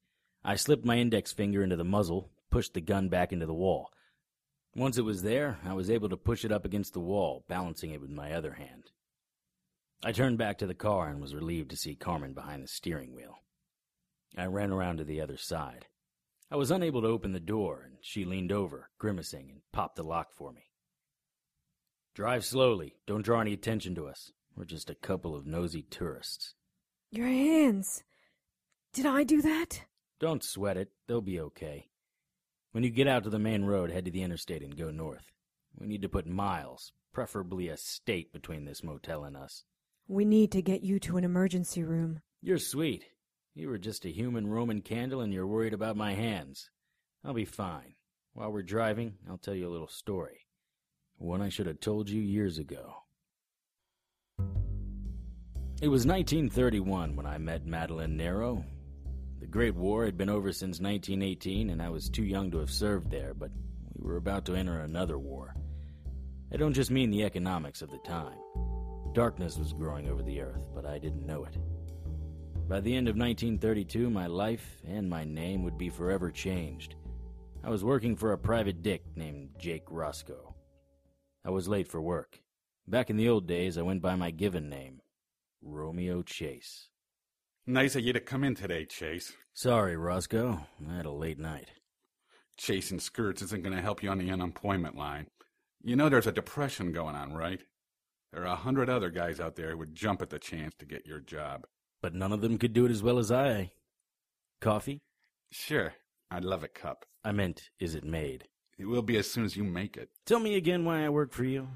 I 0.44 0.56
slipped 0.56 0.84
my 0.84 0.98
index 0.98 1.32
finger 1.32 1.62
into 1.62 1.75
the 1.75 1.84
muzzle, 1.84 2.32
pushed 2.50 2.74
the 2.74 2.82
gun 2.82 3.08
back 3.08 3.32
into 3.32 3.46
the 3.46 3.54
wall. 3.54 3.92
Once 4.75 4.98
it 4.98 5.04
was 5.04 5.22
there, 5.22 5.60
I 5.63 5.74
was 5.74 5.92
able 5.92 6.10
to 6.10 6.18
push 6.18 6.44
it 6.44 6.51
up 6.51 6.65
against 6.65 6.94
the 6.94 7.00
wall, 7.00 7.44
balancing 7.48 7.92
it 7.92 8.01
with 8.01 8.10
my 8.10 8.32
other 8.32 8.54
hand. 8.54 8.92
I 10.04 10.12
turned 10.12 10.39
back 10.39 10.58
to 10.58 10.68
the 10.68 10.74
car 10.74 11.08
and 11.08 11.22
was 11.22 11.36
relieved 11.36 11.70
to 11.70 11.77
see 11.77 11.96
Carmen 11.96 12.34
behind 12.34 12.63
the 12.63 12.68
steering 12.68 13.13
wheel. 13.13 13.39
I 14.36 14.46
ran 14.46 14.72
around 14.72 14.98
to 14.98 15.04
the 15.04 15.22
other 15.22 15.38
side. 15.38 15.86
I 16.56 16.58
was 16.58 16.72
unable 16.72 17.02
to 17.02 17.10
open 17.10 17.34
the 17.34 17.42
door, 17.42 17.82
and 17.84 17.98
she 18.00 18.24
leaned 18.24 18.54
over, 18.54 18.90
grimacing, 18.98 19.50
and 19.52 19.60
popped 19.74 19.98
the 19.98 20.04
lock 20.04 20.32
for 20.32 20.54
me. 20.54 20.70
Drive 22.14 22.46
slowly. 22.46 22.96
Don't 23.06 23.26
draw 23.26 23.42
any 23.42 23.52
attention 23.52 23.94
to 23.96 24.08
us. 24.08 24.32
We're 24.56 24.64
just 24.64 24.90
a 24.90 24.96
couple 24.96 25.36
of 25.36 25.46
nosy 25.46 25.82
tourists. 25.82 26.56
Your 27.12 27.28
hands. 27.28 28.06
Did 28.94 29.06
I 29.06 29.26
do 29.26 29.42
that? 29.42 29.82
Don't 30.18 30.46
sweat 30.46 30.78
it. 30.78 30.92
They'll 31.10 31.20
be 31.20 31.42
okay. 31.42 31.90
When 32.72 32.86
you 32.86 32.90
get 32.90 33.10
out 33.10 33.26
to 33.26 33.30
the 33.30 33.38
main 33.38 33.66
road, 33.66 33.92
head 33.92 34.06
to 34.06 34.12
the 34.12 34.24
interstate 34.24 34.64
and 34.64 34.78
go 34.78 34.92
north. 34.92 35.34
We 35.78 35.88
need 35.88 36.04
to 36.04 36.10
put 36.10 36.26
miles, 36.26 36.94
preferably 37.12 37.68
a 37.68 37.76
state, 37.76 38.32
between 38.32 38.64
this 38.64 38.82
motel 38.82 39.26
and 39.26 39.36
us. 39.36 39.66
We 40.08 40.24
need 40.24 40.54
to 40.54 40.62
get 40.62 40.84
you 40.84 41.02
to 41.02 41.18
an 41.18 41.26
emergency 41.26 41.84
room. 41.84 42.22
You're 42.42 42.60
sweet. 42.60 43.04
You 43.58 43.70
were 43.70 43.78
just 43.78 44.04
a 44.04 44.12
human 44.12 44.48
Roman 44.48 44.82
candle 44.82 45.22
and 45.22 45.34
you're 45.34 45.48
worried 45.48 45.74
about 45.74 45.96
my 45.96 46.14
hands. 46.14 46.70
I'll 47.24 47.34
be 47.34 47.46
fine. 47.46 47.96
While 48.34 48.52
we're 48.52 48.64
driving, 48.64 49.14
I'll 49.30 49.38
tell 49.38 49.56
you 49.56 49.70
a 49.70 49.72
little 49.72 49.88
story. 49.88 50.42
One 51.16 51.42
I 51.42 51.48
should 51.48 51.68
have 51.68 51.80
told 51.80 52.10
you 52.10 52.22
years 52.22 52.58
ago. 52.58 52.98
It 55.82 55.88
was 55.88 56.06
1931 56.06 57.16
when 57.16 57.26
I 57.26 57.38
met 57.38 57.66
Madeline 57.66 58.18
Nero. 58.18 58.66
The 59.40 59.48
Great 59.48 59.76
War 59.76 60.04
had 60.04 60.18
been 60.18 60.30
over 60.30 60.52
since 60.52 60.82
1918, 60.82 61.70
and 61.70 61.82
I 61.82 61.88
was 61.88 62.10
too 62.10 62.26
young 62.26 62.52
to 62.52 62.58
have 62.58 62.70
served 62.70 63.10
there, 63.10 63.34
but 63.34 63.52
we 63.94 64.06
were 64.06 64.18
about 64.18 64.44
to 64.46 64.56
enter 64.56 64.82
another 64.82 65.18
war. 65.18 65.56
I 66.54 66.58
don't 66.58 66.74
just 66.74 66.92
mean 66.92 67.10
the 67.10 67.24
economics 67.24 67.82
of 67.82 67.90
the 67.90 68.00
time. 68.00 68.38
Darkness 69.14 69.58
was 69.58 69.72
growing 69.72 70.10
over 70.10 70.24
the 70.24 70.42
earth, 70.42 70.68
but 70.74 70.86
I 70.86 71.00
didn't 71.00 71.26
know 71.26 71.46
it. 71.46 71.58
By 72.67 72.79
the 72.79 72.95
end 72.95 73.07
of 73.07 73.15
1932, 73.15 74.10
my 74.10 74.25
life 74.25 74.81
and 74.88 75.07
my 75.07 75.24
name 75.24 75.62
would 75.63 75.77
be 75.77 75.89
forever 75.89 76.31
changed. 76.31 76.95
I 77.63 77.69
was 77.69 77.84
working 77.84 78.15
for 78.15 78.31
a 78.31 78.39
private 78.39 78.81
dick 78.81 79.03
named 79.15 79.50
Jake 79.60 79.84
Roscoe. 79.88 80.55
I 81.45 81.51
was 81.51 81.67
late 81.67 81.88
for 81.88 82.01
work. 82.01 82.41
Back 82.88 83.12
in 83.12 83.17
the 83.17 83.29
old 83.29 83.48
days, 83.48 83.77
I 83.77 83.84
went 83.84 84.01
by 84.01 84.15
my 84.15 84.31
given 84.31 84.67
name, 84.67 85.01
Romeo 85.62 86.24
Chase. 86.24 86.89
Nice 87.67 87.95
of 87.95 88.01
you 88.01 88.13
to 88.13 88.19
come 88.19 88.43
in 88.43 88.55
today, 88.55 88.86
Chase. 88.86 89.34
Sorry, 89.53 89.95
Roscoe. 89.95 90.65
I 90.89 90.95
had 90.95 91.05
a 91.05 91.12
late 91.12 91.39
night. 91.39 91.69
Chasing 92.57 93.00
skirts 93.00 93.43
isn't 93.43 93.62
going 93.62 93.75
to 93.75 93.81
help 93.81 94.01
you 94.01 94.10
on 94.10 94.17
the 94.17 94.31
unemployment 94.31 94.98
line. 94.98 95.27
You 95.84 95.95
know 95.95 96.10
there's 96.10 96.25
a 96.25 96.31
depression 96.31 96.91
going 96.91 97.15
on, 97.15 97.34
right? 97.34 97.62
There 98.34 98.41
are 98.41 98.53
a 98.53 98.55
hundred 98.55 98.89
other 98.89 99.12
guys 99.12 99.39
out 99.39 99.55
there 99.55 99.72
who 99.72 99.77
would 99.77 99.93
jump 99.93 100.24
at 100.24 100.31
the 100.31 100.39
chance 100.39 100.74
to 100.79 100.86
get 100.88 101.05
your 101.05 101.19
job. 101.19 101.67
But 102.06 102.14
none 102.14 102.32
of 102.32 102.42
them 102.42 102.60
could 102.60 102.74
do 102.74 102.86
it 102.86 102.92
as 102.92 103.02
well 103.02 103.18
as 103.18 103.32
I. 103.32 103.72
Coffee? 104.62 105.02
Sure, 105.50 105.96
I'd 106.30 106.44
love 106.44 106.64
a 106.64 106.68
cup. 106.68 107.04
I 107.24 107.32
meant, 107.32 107.72
is 107.80 107.96
it 107.96 108.04
made? 108.04 108.48
It 108.78 108.86
will 108.86 109.02
be 109.02 109.18
as 109.18 109.32
soon 109.32 109.44
as 109.44 109.58
you 109.58 109.64
make 109.64 109.98
it. 109.98 110.12
Tell 110.24 110.38
me 110.38 110.54
again 110.54 110.86
why 110.86 111.04
I 111.04 111.10
work 111.10 111.34
for 111.34 111.46
you. 111.46 111.68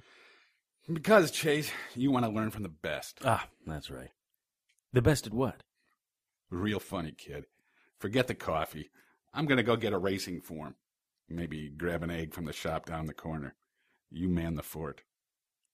Because, 0.93 1.31
Chase, 1.31 1.71
you 1.95 2.11
want 2.11 2.25
to 2.25 2.31
learn 2.31 2.51
from 2.51 2.61
the 2.61 2.69
best. 2.69 3.21
Ah, 3.25 3.47
that's 3.65 3.89
right. 3.89 4.11
The 4.93 5.01
best 5.01 5.25
at 5.25 5.33
what? 5.33 5.63
Real 6.51 6.79
funny, 6.79 7.11
kid. 7.11 7.45
Forget 7.97 8.27
the 8.27 8.35
coffee. 8.35 8.91
I'm 9.33 9.47
going 9.47 9.57
to 9.57 9.63
go 9.63 9.77
get 9.77 9.93
a 9.93 9.97
racing 9.97 10.41
form. 10.41 10.75
Maybe 11.27 11.71
grab 11.75 12.03
an 12.03 12.11
egg 12.11 12.35
from 12.35 12.45
the 12.45 12.53
shop 12.53 12.85
down 12.85 13.07
the 13.07 13.15
corner. 13.15 13.55
You 14.11 14.29
man 14.29 14.53
the 14.53 14.61
fort. 14.61 15.01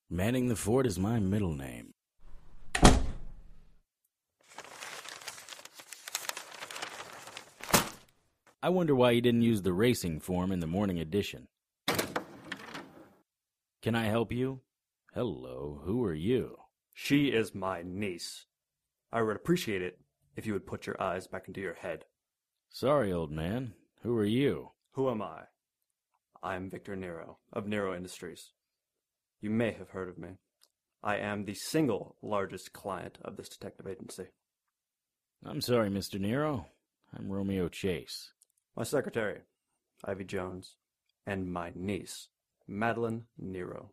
Manning 0.10 0.48
the 0.48 0.56
Fort 0.56 0.88
is 0.88 0.98
my 0.98 1.20
middle 1.20 1.54
name. 1.54 1.95
I 8.66 8.70
wonder 8.70 8.96
why 8.96 9.12
you 9.12 9.22
didn't 9.22 9.44
use 9.44 9.62
the 9.62 9.74
racing 9.74 10.22
form 10.22 10.52
in 10.52 10.60
the 10.60 10.66
morning 10.66 10.98
edition. 10.98 11.48
Can 13.84 13.94
I 13.94 14.06
help 14.06 14.32
you? 14.32 14.62
Hello, 15.14 15.82
who 15.86 16.04
are 16.04 16.16
you? 16.16 16.58
She 16.92 17.28
is 17.28 17.54
my 17.54 17.84
niece. 17.86 18.48
I 19.12 19.22
would 19.22 19.36
appreciate 19.36 19.84
it 19.84 20.00
if 20.36 20.48
you 20.48 20.54
would 20.54 20.66
put 20.66 20.88
your 20.88 21.00
eyes 21.00 21.28
back 21.28 21.48
into 21.48 21.62
your 21.62 21.76
head. 21.76 22.06
Sorry, 22.68 23.14
old 23.14 23.30
man. 23.32 23.76
Who 24.02 24.18
are 24.18 24.26
you? 24.26 24.72
Who 24.94 25.12
am 25.12 25.22
I? 25.22 25.42
I 26.42 26.56
am 26.56 26.72
Victor 26.72 26.96
Nero 26.96 27.38
of 27.54 27.68
Nero 27.68 27.96
Industries. 27.96 28.50
You 29.42 29.52
may 29.52 29.74
have 29.74 29.92
heard 29.92 30.10
of 30.10 30.18
me. 30.18 30.40
I 31.04 31.18
am 31.18 31.46
the 31.46 31.54
single 31.54 32.16
largest 32.24 32.74
client 32.74 33.20
of 33.24 33.38
this 33.38 33.48
detective 33.48 33.86
agency. 33.86 34.26
I'm 35.46 35.62
sorry, 35.62 35.92
Mr. 35.92 36.20
Nero. 36.20 36.66
I'm 37.16 37.32
Romeo 37.32 37.70
Chase. 37.70 38.32
My 38.76 38.84
secretary, 38.84 39.42
Ivy 40.04 40.26
Jones, 40.26 40.76
and 41.26 41.52
my 41.52 41.72
niece, 41.76 42.28
Madeline 42.68 43.26
Nero. 43.38 43.92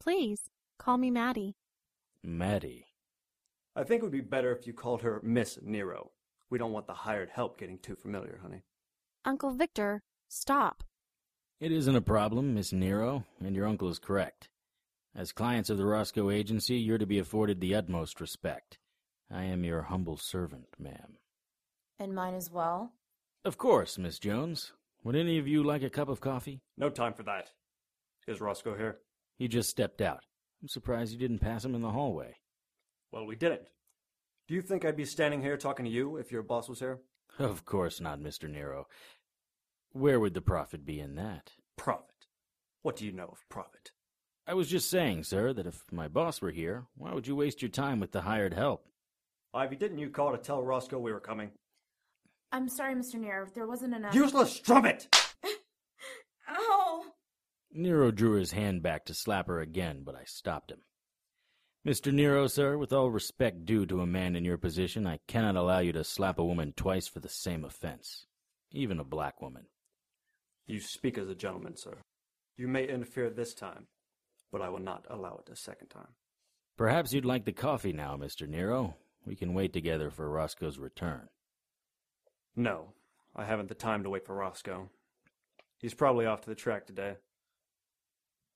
Please, 0.00 0.50
call 0.78 0.98
me 0.98 1.10
Maddie. 1.10 1.56
Maddie. 2.22 2.86
I 3.74 3.84
think 3.84 4.00
it 4.00 4.04
would 4.04 4.12
be 4.12 4.20
better 4.20 4.52
if 4.52 4.66
you 4.66 4.72
called 4.74 5.02
her 5.02 5.20
Miss 5.22 5.58
Nero. 5.62 6.10
We 6.50 6.58
don't 6.58 6.72
want 6.72 6.86
the 6.86 6.94
hired 6.94 7.30
help 7.30 7.58
getting 7.58 7.78
too 7.78 7.96
familiar, 7.96 8.38
honey. 8.42 8.62
Uncle 9.24 9.50
Victor, 9.50 10.02
stop. 10.28 10.84
It 11.60 11.72
isn't 11.72 11.96
a 11.96 12.00
problem, 12.02 12.54
Miss 12.54 12.72
Nero, 12.72 13.24
and 13.40 13.56
your 13.56 13.66
uncle 13.66 13.88
is 13.88 13.98
correct. 13.98 14.48
As 15.14 15.32
clients 15.32 15.70
of 15.70 15.78
the 15.78 15.86
Roscoe 15.86 16.30
Agency, 16.30 16.76
you're 16.76 16.98
to 16.98 17.06
be 17.06 17.18
afforded 17.18 17.60
the 17.60 17.74
utmost 17.74 18.20
respect. 18.20 18.78
I 19.30 19.44
am 19.44 19.64
your 19.64 19.82
humble 19.82 20.16
servant, 20.16 20.66
ma'am. 20.78 21.16
And 21.98 22.14
mine 22.14 22.34
as 22.34 22.50
well? 22.50 22.92
Of 23.44 23.56
course, 23.56 23.98
Miss 23.98 24.18
Jones. 24.18 24.72
Would 25.04 25.14
any 25.14 25.38
of 25.38 25.46
you 25.46 25.62
like 25.62 25.82
a 25.82 25.90
cup 25.90 26.08
of 26.08 26.20
coffee? 26.20 26.60
No 26.76 26.90
time 26.90 27.14
for 27.14 27.22
that. 27.22 27.50
Is 28.26 28.40
Roscoe 28.40 28.76
here? 28.76 28.98
He 29.36 29.48
just 29.48 29.70
stepped 29.70 30.00
out. 30.00 30.24
I'm 30.60 30.68
surprised 30.68 31.12
you 31.12 31.18
didn't 31.18 31.38
pass 31.38 31.64
him 31.64 31.74
in 31.74 31.82
the 31.82 31.92
hallway. 31.92 32.34
Well, 33.12 33.26
we 33.26 33.36
didn't. 33.36 33.68
Do 34.48 34.54
you 34.54 34.62
think 34.62 34.84
I'd 34.84 34.96
be 34.96 35.04
standing 35.04 35.40
here 35.40 35.56
talking 35.56 35.84
to 35.84 35.90
you 35.90 36.16
if 36.16 36.32
your 36.32 36.42
boss 36.42 36.68
was 36.68 36.80
here? 36.80 36.98
Of 37.38 37.64
course 37.64 38.00
not, 38.00 38.20
Mr. 38.20 38.50
Nero. 38.50 38.88
Where 39.92 40.18
would 40.18 40.34
the 40.34 40.40
profit 40.40 40.84
be 40.84 40.98
in 40.98 41.14
that? 41.14 41.52
Profit. 41.76 42.26
What 42.82 42.96
do 42.96 43.06
you 43.06 43.12
know 43.12 43.28
of 43.30 43.48
profit? 43.48 43.92
I 44.46 44.54
was 44.54 44.68
just 44.68 44.90
saying, 44.90 45.24
sir, 45.24 45.52
that 45.52 45.66
if 45.66 45.84
my 45.92 46.08
boss 46.08 46.40
were 46.42 46.50
here, 46.50 46.86
why 46.96 47.12
would 47.14 47.26
you 47.26 47.36
waste 47.36 47.62
your 47.62 47.68
time 47.70 48.00
with 48.00 48.12
the 48.12 48.22
hired 48.22 48.54
help? 48.54 48.86
Ivy, 49.54 49.76
didn't 49.76 49.98
you 49.98 50.10
call 50.10 50.32
to 50.32 50.38
tell 50.38 50.62
Roscoe 50.62 50.98
we 50.98 51.12
were 51.12 51.20
coming? 51.20 51.50
I'm 52.52 52.68
sorry, 52.68 52.94
Mr. 52.94 53.14
Nero. 53.14 53.46
There 53.54 53.66
wasn't 53.66 53.94
enough. 53.94 54.14
Useless 54.14 54.52
strumpet! 54.52 55.14
Ow! 56.50 57.04
Nero 57.72 58.10
drew 58.10 58.32
his 58.32 58.52
hand 58.52 58.82
back 58.82 59.04
to 59.06 59.14
slap 59.14 59.46
her 59.46 59.60
again, 59.60 60.02
but 60.04 60.14
I 60.14 60.24
stopped 60.24 60.70
him. 60.70 60.80
Mr. 61.86 62.12
Nero, 62.12 62.46
sir, 62.46 62.76
with 62.76 62.92
all 62.92 63.10
respect 63.10 63.64
due 63.64 63.86
to 63.86 64.00
a 64.00 64.06
man 64.06 64.34
in 64.34 64.44
your 64.44 64.58
position, 64.58 65.06
I 65.06 65.20
cannot 65.28 65.56
allow 65.56 65.78
you 65.78 65.92
to 65.92 66.04
slap 66.04 66.38
a 66.38 66.44
woman 66.44 66.72
twice 66.76 67.06
for 67.06 67.20
the 67.20 67.28
same 67.28 67.64
offense, 67.64 68.26
even 68.72 68.98
a 68.98 69.04
black 69.04 69.40
woman. 69.40 69.66
You 70.66 70.80
speak 70.80 71.16
as 71.16 71.28
a 71.28 71.34
gentleman, 71.34 71.76
sir. 71.76 71.98
You 72.56 72.68
may 72.68 72.88
interfere 72.88 73.30
this 73.30 73.54
time, 73.54 73.86
but 74.50 74.60
I 74.60 74.68
will 74.68 74.80
not 74.80 75.06
allow 75.08 75.40
it 75.46 75.52
a 75.52 75.56
second 75.56 75.88
time. 75.88 76.14
Perhaps 76.76 77.12
you'd 77.12 77.24
like 77.24 77.44
the 77.44 77.52
coffee 77.52 77.92
now, 77.92 78.16
Mr. 78.16 78.48
Nero. 78.48 78.96
We 79.24 79.36
can 79.36 79.54
wait 79.54 79.72
together 79.72 80.10
for 80.10 80.28
Roscoe's 80.28 80.78
return. 80.78 81.28
No, 82.58 82.88
I 83.36 83.44
haven't 83.44 83.68
the 83.68 83.74
time 83.76 84.02
to 84.02 84.10
wait 84.10 84.26
for 84.26 84.34
Roscoe. 84.34 84.90
He's 85.78 85.94
probably 85.94 86.26
off 86.26 86.40
to 86.40 86.50
the 86.50 86.56
track 86.56 86.86
today. 86.86 87.14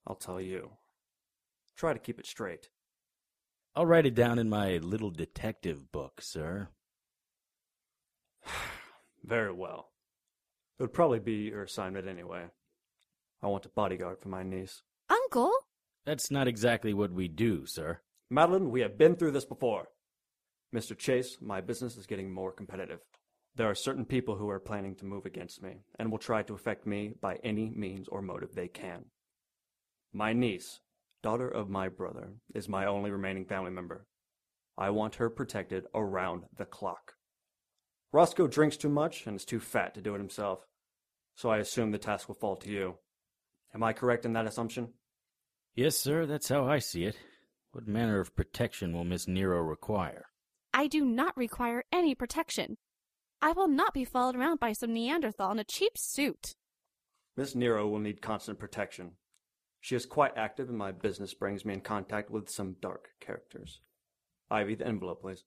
I'll 0.05 0.17
tell 0.17 0.41
you. 0.41 0.71
Try 1.77 1.93
to 1.93 2.01
keep 2.01 2.19
it 2.19 2.27
straight. 2.27 2.69
I'll 3.77 3.87
write 3.87 4.05
it 4.05 4.17
down 4.17 4.41
in 4.41 4.49
my 4.49 4.79
little 4.79 5.13
detective 5.13 5.93
book, 5.93 6.21
sir. 6.21 6.67
Very 9.25 9.53
well. 9.53 9.91
It 10.81 10.83
would 10.83 10.93
probably 10.93 11.21
be 11.21 11.51
your 11.51 11.63
assignment 11.63 12.09
anyway. 12.09 12.47
I 13.41 13.47
want 13.47 13.67
a 13.67 13.69
bodyguard 13.69 14.19
for 14.21 14.31
my 14.31 14.43
niece. 14.43 14.83
Uncle? 15.09 15.53
That's 16.05 16.29
not 16.29 16.49
exactly 16.49 16.93
what 16.93 17.13
we 17.13 17.29
do, 17.29 17.67
sir. 17.67 18.01
Madeline, 18.29 18.73
we 18.73 18.81
have 18.81 18.99
been 18.99 19.15
through 19.15 19.31
this 19.31 19.45
before. 19.45 19.91
Mr. 20.75 20.99
Chase, 20.99 21.37
my 21.41 21.61
business 21.61 21.97
is 21.97 22.07
getting 22.09 22.35
more 22.35 22.51
competitive. 22.51 22.99
There 23.55 23.69
are 23.69 23.75
certain 23.75 24.07
people 24.07 24.37
who 24.37 24.49
are 24.49 24.61
planning 24.61 24.95
to 24.97 25.05
move 25.05 25.27
against 25.27 25.63
me 25.63 25.85
and 25.99 26.11
will 26.11 26.19
try 26.19 26.43
to 26.43 26.55
affect 26.55 26.87
me 26.87 27.13
by 27.21 27.39
any 27.45 27.71
means 27.71 28.09
or 28.09 28.23
motive 28.23 28.55
they 28.55 28.69
can. 28.69 29.05
My 30.13 30.33
niece, 30.33 30.81
daughter 31.23 31.49
of 31.49 31.69
my 31.69 31.89
brother, 31.89 32.33
is 32.55 32.69
my 32.69 32.87
only 32.87 33.11
remaining 33.11 33.45
family 33.45 33.71
member. 33.71 34.07
I 34.79 34.89
want 34.91 35.17
her 35.17 35.29
protected 35.29 35.85
around 35.95 36.45
the 36.57 36.65
clock. 36.65 37.13
Roscoe 38.11 38.47
drinks 38.47 38.79
too 38.79 38.89
much 38.89 39.27
and 39.27 39.37
is 39.37 39.45
too 39.45 39.61
fat 39.61 39.95
to 39.95 40.01
do 40.01 40.15
it 40.15 40.19
himself, 40.19 40.61
so 41.35 41.51
I 41.51 41.59
assume 41.59 41.91
the 41.91 41.99
task 41.99 42.29
will 42.29 42.35
fall 42.35 42.57
to 42.57 42.71
you. 42.71 42.97
Am 43.75 43.83
I 43.83 43.93
correct 43.93 44.25
in 44.25 44.33
that 44.33 44.47
assumption? 44.47 44.95
Yes, 45.75 45.97
sir, 45.97 46.25
that's 46.25 46.49
how 46.49 46.67
I 46.67 46.79
see 46.79 47.05
it. 47.05 47.17
What 47.73 47.87
manner 47.87 48.21
of 48.21 48.35
protection 48.35 48.93
will 48.93 49.05
Miss 49.05 49.29
Nero 49.29 49.61
require? 49.61 50.27
I 50.75 50.87
do 50.87 51.05
not 51.05 51.37
require 51.37 51.85
any 51.93 52.15
protection. 52.15 52.77
I 53.45 53.51
will 53.51 53.67
not 53.67 53.93
be 53.93 54.05
followed 54.05 54.37
around 54.37 54.61
by 54.61 54.73
some 54.73 54.95
Neanderthal 54.95 55.51
in 55.51 55.59
a 55.59 55.65
cheap 55.65 55.99
suit. 55.99 56.55
Miss 57.37 57.57
Nero 57.57 57.89
will 57.89 57.99
need 57.99 58.23
constant 58.23 58.61
protection. 58.61 59.13
She 59.81 59.97
is 59.97 60.07
quite 60.07 60.37
active, 60.37 60.69
and 60.69 60.79
my 60.79 60.93
business 60.93 61.35
brings 61.35 61.65
me 61.65 61.75
in 61.75 61.81
contact 61.81 62.31
with 62.31 62.49
some 62.49 62.77
dark 62.81 63.09
characters. 63.21 63.81
Ivy, 64.49 64.77
the 64.77 64.87
envelope, 64.87 65.23
please. 65.23 65.43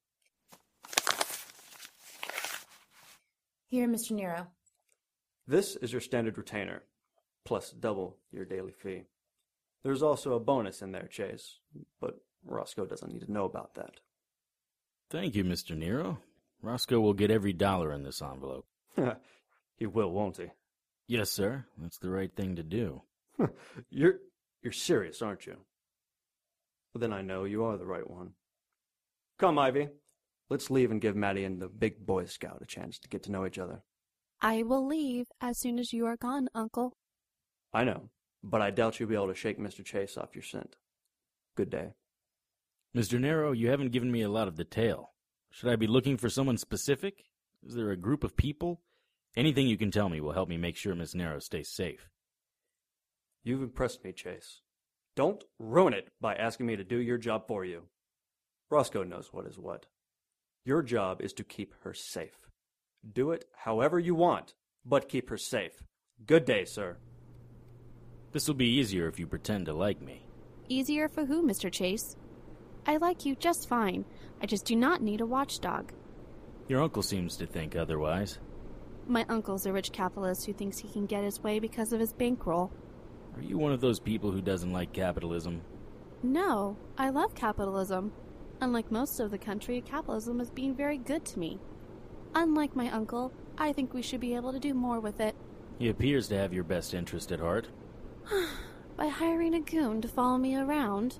Here, 3.68 3.88
Mr. 3.88 4.12
Nero. 4.12 4.48
This 5.48 5.78
is 5.78 5.94
your 5.94 6.02
standard 6.02 6.38
retainer, 6.38 6.84
plus 7.46 7.72
double 7.72 8.18
your 8.30 8.44
daily 8.44 8.74
fee. 8.74 9.04
There's 9.86 10.04
also 10.04 10.34
a 10.34 10.40
bonus 10.40 10.82
in 10.82 10.92
there, 10.92 11.08
Chase, 11.08 11.60
but 12.02 12.20
Roscoe 12.44 12.86
doesn't 12.86 13.14
need 13.14 13.22
to 13.22 13.32
know 13.32 13.46
about 13.46 13.76
that. 13.76 14.02
Thank 15.10 15.36
you, 15.36 15.46
Mr. 15.46 15.78
Nero. 15.78 16.20
Roscoe 16.66 17.00
will 17.00 17.14
get 17.14 17.32
every 17.32 17.54
dollar 17.54 17.94
in 17.94 18.04
this 18.04 18.22
envelope. 18.22 18.66
he 19.78 19.86
will, 19.86 20.12
won't 20.12 20.38
he? 20.38 20.48
Yes, 21.08 21.32
sir. 21.32 21.66
That's 21.78 22.00
the 22.00 22.10
right 22.10 22.34
thing 22.36 22.56
to 22.56 22.64
do. 22.64 23.02
you're 23.90 24.16
you're 24.64 24.74
serious, 24.74 25.22
aren't 25.22 25.46
you? 25.46 25.58
Well, 26.94 27.00
then 27.00 27.14
I 27.14 27.22
know 27.22 27.44
you 27.44 27.66
are 27.66 27.78
the 27.78 27.86
right 27.86 28.10
one. 28.10 28.32
Come, 29.38 29.60
Ivy. 29.60 29.90
Let's 30.50 30.72
leave 30.72 30.92
and 30.92 31.02
give 31.02 31.16
Maddie 31.16 31.44
and 31.44 31.62
the 31.62 31.68
big 31.68 32.06
boy 32.06 32.26
scout 32.26 32.60
a 32.62 32.66
chance 32.66 32.98
to 33.00 33.10
get 33.10 33.24
to 33.24 33.32
know 33.32 33.46
each 33.46 33.60
other. 33.60 33.84
I 34.42 34.64
will 34.64 34.86
leave 34.86 35.28
as 35.42 35.60
soon 35.60 35.80
as 35.80 35.92
you 35.92 36.06
are 36.06 36.18
gone, 36.18 36.48
Uncle. 36.56 36.94
I 37.74 37.84
know, 37.84 38.10
but 38.44 38.62
I 38.62 38.72
doubt 38.72 39.00
you'll 39.00 39.10
be 39.10 39.16
able 39.16 39.28
to 39.28 39.36
shake 39.36 39.60
Mr. 39.60 39.84
Chase 39.84 40.18
off 40.18 40.36
your 40.36 40.44
scent. 40.44 40.76
Good 41.56 41.70
day. 41.70 41.94
Mr. 42.96 43.20
Nero, 43.20 43.52
you 43.52 43.70
haven't 43.70 43.92
given 43.92 44.12
me 44.12 44.22
a 44.22 44.30
lot 44.30 44.48
of 44.48 44.56
detail. 44.56 45.15
Should 45.56 45.70
I 45.70 45.78
be 45.78 45.88
looking 45.88 46.18
for 46.18 46.30
someone 46.30 46.58
specific? 46.58 47.24
Is 47.66 47.76
there 47.76 47.92
a 47.92 47.96
group 47.96 48.26
of 48.26 48.36
people? 48.36 48.82
Anything 49.38 49.68
you 49.68 49.78
can 49.78 49.90
tell 49.90 50.10
me 50.10 50.20
will 50.20 50.34
help 50.34 50.50
me 50.50 50.58
make 50.58 50.76
sure 50.76 50.94
Miss 50.94 51.16
Nero 51.16 51.40
stays 51.40 51.70
safe. 51.70 52.10
You've 53.42 53.62
impressed 53.62 54.04
me, 54.04 54.12
Chase. 54.12 54.60
Don't 55.16 55.46
ruin 55.58 55.94
it 55.94 56.10
by 56.20 56.36
asking 56.36 56.66
me 56.66 56.76
to 56.76 56.84
do 56.84 56.98
your 56.98 57.18
job 57.18 57.48
for 57.48 57.64
you. 57.64 57.84
Roscoe 58.70 59.04
knows 59.04 59.32
what 59.32 59.46
is 59.46 59.58
what. 59.58 59.86
Your 60.66 60.82
job 60.82 61.22
is 61.22 61.32
to 61.32 61.46
keep 61.46 61.74
her 61.84 61.94
safe. 61.94 62.50
Do 63.14 63.32
it 63.32 63.46
however 63.56 63.98
you 63.98 64.14
want, 64.14 64.56
but 64.86 65.08
keep 65.08 65.30
her 65.30 65.38
safe. 65.38 65.86
Good 66.28 66.44
day, 66.44 66.66
sir. 66.66 66.98
This 68.34 68.50
will 68.50 68.56
be 68.56 68.78
easier 68.78 69.08
if 69.08 69.22
you 69.22 69.26
pretend 69.26 69.68
to 69.68 69.74
like 69.74 70.02
me. 70.02 70.28
Easier 70.68 71.08
for 71.08 71.24
who, 71.24 71.48
Mr. 71.48 71.72
Chase? 71.72 72.18
I 72.88 72.98
like 72.98 73.26
you 73.26 73.36
just 73.36 73.68
fine. 73.70 74.06
I 74.46 74.48
just 74.48 74.66
do 74.66 74.76
not 74.76 75.02
need 75.02 75.22
a 75.22 75.26
watchdog. 75.26 75.92
Your 76.68 76.84
uncle 76.84 77.02
seems 77.02 77.36
to 77.38 77.48
think 77.48 77.76
otherwise. 77.76 78.38
My 79.08 79.26
uncle's 79.28 79.66
a 79.66 79.74
rich 79.74 79.92
capitalist 79.92 80.46
who 80.46 80.54
thinks 80.54 80.78
he 80.78 80.88
can 80.88 81.08
get 81.08 81.24
his 81.24 81.42
way 81.42 81.58
because 81.58 81.92
of 81.92 82.00
his 82.00 82.14
bankroll. 82.14 82.72
Are 83.36 83.42
you 83.42 83.58
one 83.58 83.72
of 83.72 83.82
those 83.82 84.00
people 84.00 84.30
who 84.30 84.44
doesn't 84.44 84.72
like 84.72 84.94
capitalism? 84.94 85.62
No, 86.22 86.78
I 86.96 87.10
love 87.10 87.34
capitalism. 87.34 88.14
Unlike 88.62 88.92
most 88.92 89.20
of 89.20 89.32
the 89.32 89.40
country, 89.40 89.82
capitalism 89.82 90.40
is 90.40 90.52
being 90.52 90.76
very 90.76 91.00
good 91.00 91.26
to 91.26 91.40
me. 91.40 91.60
Unlike 92.36 92.76
my 92.76 92.92
uncle, 92.92 93.34
I 93.58 93.74
think 93.74 93.96
we 93.96 94.04
should 94.04 94.22
be 94.22 94.36
able 94.36 94.54
to 94.54 94.60
do 94.60 94.76
more 94.76 95.00
with 95.00 95.20
it. 95.20 95.36
He 95.80 95.90
appears 95.90 96.28
to 96.28 96.38
have 96.38 96.54
your 96.54 96.64
best 96.64 96.94
interest 96.94 97.32
at 97.32 97.40
heart. 97.40 97.70
By 98.96 99.08
hiring 99.08 99.56
a 99.56 99.60
goon 99.60 100.04
to 100.04 100.08
follow 100.08 100.38
me 100.38 100.56
around. 100.56 101.18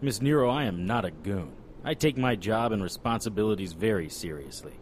Miss 0.00 0.22
Nero, 0.22 0.48
I 0.48 0.64
am 0.64 0.86
not 0.86 1.04
a 1.04 1.10
goon. 1.10 1.52
I 1.84 1.92
take 1.94 2.16
my 2.16 2.34
job 2.34 2.72
and 2.72 2.82
responsibilities 2.82 3.74
very 3.74 4.08
seriously. 4.08 4.72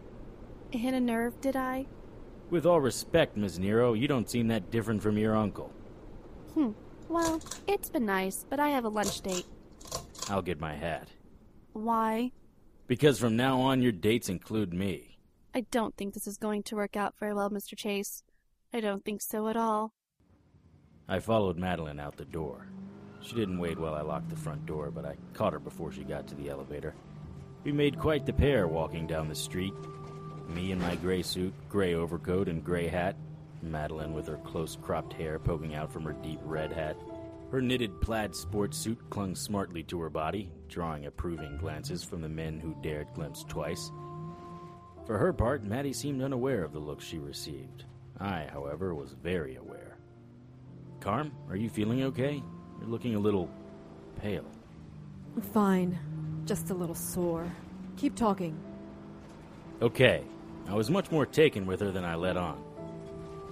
Hit 0.71 0.93
a 0.93 0.99
nerve, 0.99 1.39
did 1.41 1.55
I? 1.55 1.85
With 2.49 2.65
all 2.65 2.79
respect, 2.79 3.35
Miss 3.35 3.57
Nero, 3.57 3.93
you 3.93 4.07
don't 4.07 4.29
seem 4.29 4.47
that 4.47 4.71
different 4.71 5.01
from 5.03 5.17
your 5.17 5.35
uncle. 5.35 5.71
Hmm. 6.53 6.71
Well, 7.09 7.41
it's 7.67 7.89
been 7.89 8.05
nice, 8.05 8.45
but 8.49 8.59
I 8.59 8.69
have 8.69 8.85
a 8.85 8.89
lunch 8.89 9.21
date. 9.21 9.45
I'll 10.29 10.41
get 10.41 10.61
my 10.61 10.73
hat. 10.73 11.09
Why? 11.73 12.31
Because 12.87 13.19
from 13.19 13.35
now 13.35 13.59
on, 13.59 13.81
your 13.81 13.91
dates 13.91 14.29
include 14.29 14.73
me. 14.73 15.17
I 15.53 15.61
don't 15.71 15.95
think 15.97 16.13
this 16.13 16.25
is 16.25 16.37
going 16.37 16.63
to 16.63 16.75
work 16.75 16.95
out 16.95 17.15
very 17.19 17.33
well, 17.33 17.49
Mr. 17.49 17.77
Chase. 17.77 18.23
I 18.73 18.79
don't 18.79 19.03
think 19.03 19.21
so 19.21 19.47
at 19.49 19.57
all. 19.57 19.93
I 21.07 21.19
followed 21.19 21.57
Madeline 21.57 21.99
out 21.99 22.15
the 22.15 22.25
door. 22.25 22.67
She 23.23 23.35
didn't 23.35 23.59
wait 23.59 23.79
while 23.79 23.95
I 23.95 24.01
locked 24.01 24.29
the 24.29 24.35
front 24.35 24.65
door, 24.65 24.91
but 24.91 25.05
I 25.05 25.15
caught 25.33 25.53
her 25.53 25.59
before 25.59 25.93
she 25.93 26.03
got 26.03 26.27
to 26.27 26.35
the 26.35 26.49
elevator. 26.49 26.93
We 27.63 27.71
made 27.71 27.97
quite 27.97 28.25
the 28.25 28.33
pair 28.33 28.67
walking 28.67 29.07
down 29.07 29.29
the 29.29 29.35
street. 29.35 29.73
Me 30.49 30.73
in 30.73 30.81
my 30.81 30.95
gray 30.97 31.21
suit, 31.21 31.53
gray 31.69 31.95
overcoat, 31.95 32.49
and 32.49 32.63
gray 32.63 32.87
hat. 32.87 33.15
Madeline 33.61 34.13
with 34.13 34.27
her 34.27 34.37
close 34.43 34.77
cropped 34.81 35.13
hair 35.13 35.39
poking 35.39 35.73
out 35.73 35.91
from 35.91 36.03
her 36.03 36.11
deep 36.11 36.39
red 36.43 36.73
hat. 36.73 36.97
Her 37.49 37.61
knitted 37.61 38.01
plaid 38.01 38.35
sports 38.35 38.77
suit 38.77 38.99
clung 39.09 39.35
smartly 39.35 39.83
to 39.83 40.01
her 40.01 40.09
body, 40.09 40.49
drawing 40.67 41.05
approving 41.05 41.57
glances 41.57 42.03
from 42.03 42.21
the 42.21 42.27
men 42.27 42.59
who 42.59 42.75
dared 42.81 43.07
glimpse 43.13 43.45
twice. 43.47 43.89
For 45.05 45.17
her 45.17 45.31
part, 45.31 45.63
Maddie 45.63 45.93
seemed 45.93 46.21
unaware 46.21 46.63
of 46.63 46.73
the 46.73 46.79
looks 46.79 47.05
she 47.05 47.19
received. 47.19 47.85
I, 48.19 48.47
however, 48.51 48.93
was 48.93 49.13
very 49.13 49.55
aware. 49.55 49.97
Carm, 50.99 51.31
are 51.47 51.55
you 51.55 51.69
feeling 51.69 52.03
okay? 52.03 52.43
You're 52.79 52.89
looking 52.89 53.15
a 53.15 53.19
little 53.19 53.49
pale. 54.21 54.45
Fine. 55.53 55.97
Just 56.45 56.69
a 56.69 56.73
little 56.73 56.95
sore. 56.95 57.51
Keep 57.97 58.15
talking. 58.15 58.57
Okay. 59.81 60.23
I 60.67 60.73
was 60.73 60.89
much 60.89 61.11
more 61.11 61.25
taken 61.25 61.65
with 61.65 61.81
her 61.81 61.91
than 61.91 62.05
I 62.05 62.15
let 62.15 62.37
on. 62.37 62.61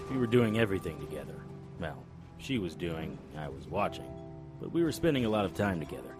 We 0.09 0.17
were 0.17 0.27
doing 0.27 0.59
everything 0.59 0.99
together. 0.99 1.35
Well, 1.79 2.03
she 2.37 2.57
was 2.57 2.75
doing, 2.75 3.17
I 3.37 3.49
was 3.49 3.67
watching. 3.67 4.05
But 4.59 4.71
we 4.71 4.83
were 4.83 4.91
spending 4.91 5.25
a 5.25 5.29
lot 5.29 5.45
of 5.45 5.53
time 5.53 5.79
together. 5.79 6.15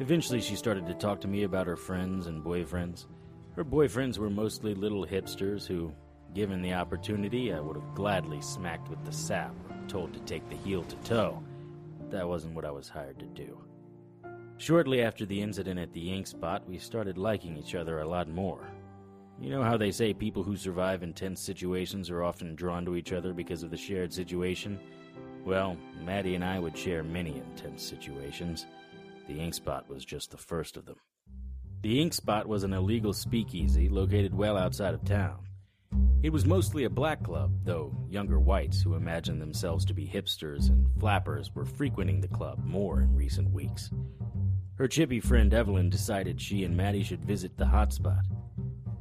Eventually, 0.00 0.40
she 0.40 0.56
started 0.56 0.86
to 0.86 0.94
talk 0.94 1.20
to 1.20 1.28
me 1.28 1.44
about 1.44 1.66
her 1.66 1.76
friends 1.76 2.26
and 2.26 2.42
boyfriends. 2.42 3.06
Her 3.54 3.64
boyfriends 3.64 4.18
were 4.18 4.30
mostly 4.30 4.74
little 4.74 5.06
hipsters 5.06 5.66
who, 5.66 5.92
given 6.34 6.62
the 6.62 6.74
opportunity, 6.74 7.52
I 7.52 7.60
would 7.60 7.76
have 7.76 7.94
gladly 7.94 8.40
smacked 8.40 8.88
with 8.88 9.04
the 9.04 9.12
sap 9.12 9.54
or 9.70 9.88
told 9.88 10.12
to 10.14 10.20
take 10.20 10.48
the 10.48 10.56
heel 10.56 10.82
to 10.82 10.96
toe. 10.96 11.42
That 12.14 12.28
wasn't 12.28 12.54
what 12.54 12.64
I 12.64 12.70
was 12.70 12.88
hired 12.88 13.18
to 13.18 13.26
do. 13.26 13.58
Shortly 14.58 15.02
after 15.02 15.26
the 15.26 15.42
incident 15.42 15.80
at 15.80 15.92
the 15.92 16.12
ink 16.12 16.28
spot, 16.28 16.62
we 16.64 16.78
started 16.78 17.18
liking 17.18 17.56
each 17.56 17.74
other 17.74 17.98
a 17.98 18.06
lot 18.06 18.28
more. 18.28 18.68
You 19.40 19.50
know 19.50 19.64
how 19.64 19.76
they 19.76 19.90
say 19.90 20.14
people 20.14 20.44
who 20.44 20.56
survive 20.56 21.02
intense 21.02 21.40
situations 21.40 22.10
are 22.10 22.22
often 22.22 22.54
drawn 22.54 22.84
to 22.84 22.94
each 22.94 23.12
other 23.12 23.32
because 23.32 23.64
of 23.64 23.72
the 23.72 23.76
shared 23.76 24.12
situation? 24.12 24.78
Well, 25.44 25.76
Maddie 26.04 26.36
and 26.36 26.44
I 26.44 26.60
would 26.60 26.78
share 26.78 27.02
many 27.02 27.36
intense 27.36 27.82
situations. 27.82 28.66
The 29.26 29.40
ink 29.40 29.54
spot 29.54 29.90
was 29.90 30.04
just 30.04 30.30
the 30.30 30.36
first 30.36 30.76
of 30.76 30.86
them. 30.86 31.00
The 31.82 32.00
ink 32.00 32.14
spot 32.14 32.46
was 32.46 32.62
an 32.62 32.74
illegal 32.74 33.12
speakeasy 33.12 33.88
located 33.88 34.32
well 34.32 34.56
outside 34.56 34.94
of 34.94 35.04
town. 35.04 35.48
It 36.24 36.32
was 36.32 36.46
mostly 36.46 36.84
a 36.84 36.90
black 36.90 37.22
club, 37.22 37.52
though 37.64 37.94
younger 38.08 38.40
whites 38.40 38.80
who 38.80 38.94
imagined 38.94 39.42
themselves 39.42 39.84
to 39.84 39.92
be 39.92 40.06
hipsters 40.06 40.70
and 40.70 40.86
flappers 40.98 41.54
were 41.54 41.66
frequenting 41.66 42.22
the 42.22 42.28
club 42.28 42.64
more 42.64 43.02
in 43.02 43.14
recent 43.14 43.52
weeks. 43.52 43.90
Her 44.76 44.88
chippy 44.88 45.20
friend 45.20 45.52
Evelyn 45.52 45.90
decided 45.90 46.40
she 46.40 46.64
and 46.64 46.74
Maddie 46.74 47.02
should 47.02 47.22
visit 47.22 47.58
the 47.58 47.66
hotspot. 47.66 48.22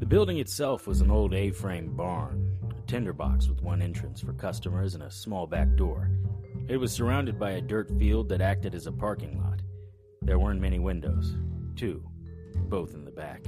The 0.02 0.06
building 0.06 0.40
itself 0.40 0.86
was 0.86 1.00
an 1.00 1.10
old 1.10 1.34
A 1.34 1.52
frame 1.52 1.96
barn, 1.96 2.58
a 2.70 2.88
tinderbox 2.88 3.48
with 3.48 3.64
one 3.64 3.82
entrance 3.82 4.20
for 4.20 4.34
customers 4.34 4.94
and 4.94 5.04
a 5.04 5.10
small 5.10 5.48
back 5.48 5.74
door. 5.78 6.12
It 6.68 6.76
was 6.76 6.92
surrounded 6.92 7.40
by 7.40 7.52
a 7.52 7.62
dirt 7.62 7.90
field 7.98 8.28
that 8.30 8.42
acted 8.42 8.76
as 8.76 8.86
a 8.86 8.92
parking 8.92 9.42
lot. 9.42 9.62
There 10.24 10.40
weren't 10.40 10.60
many 10.60 10.80
windows, 10.80 11.38
two, 11.78 12.04
both 12.68 12.94
in 12.94 13.06
the 13.06 13.12
back. 13.12 13.46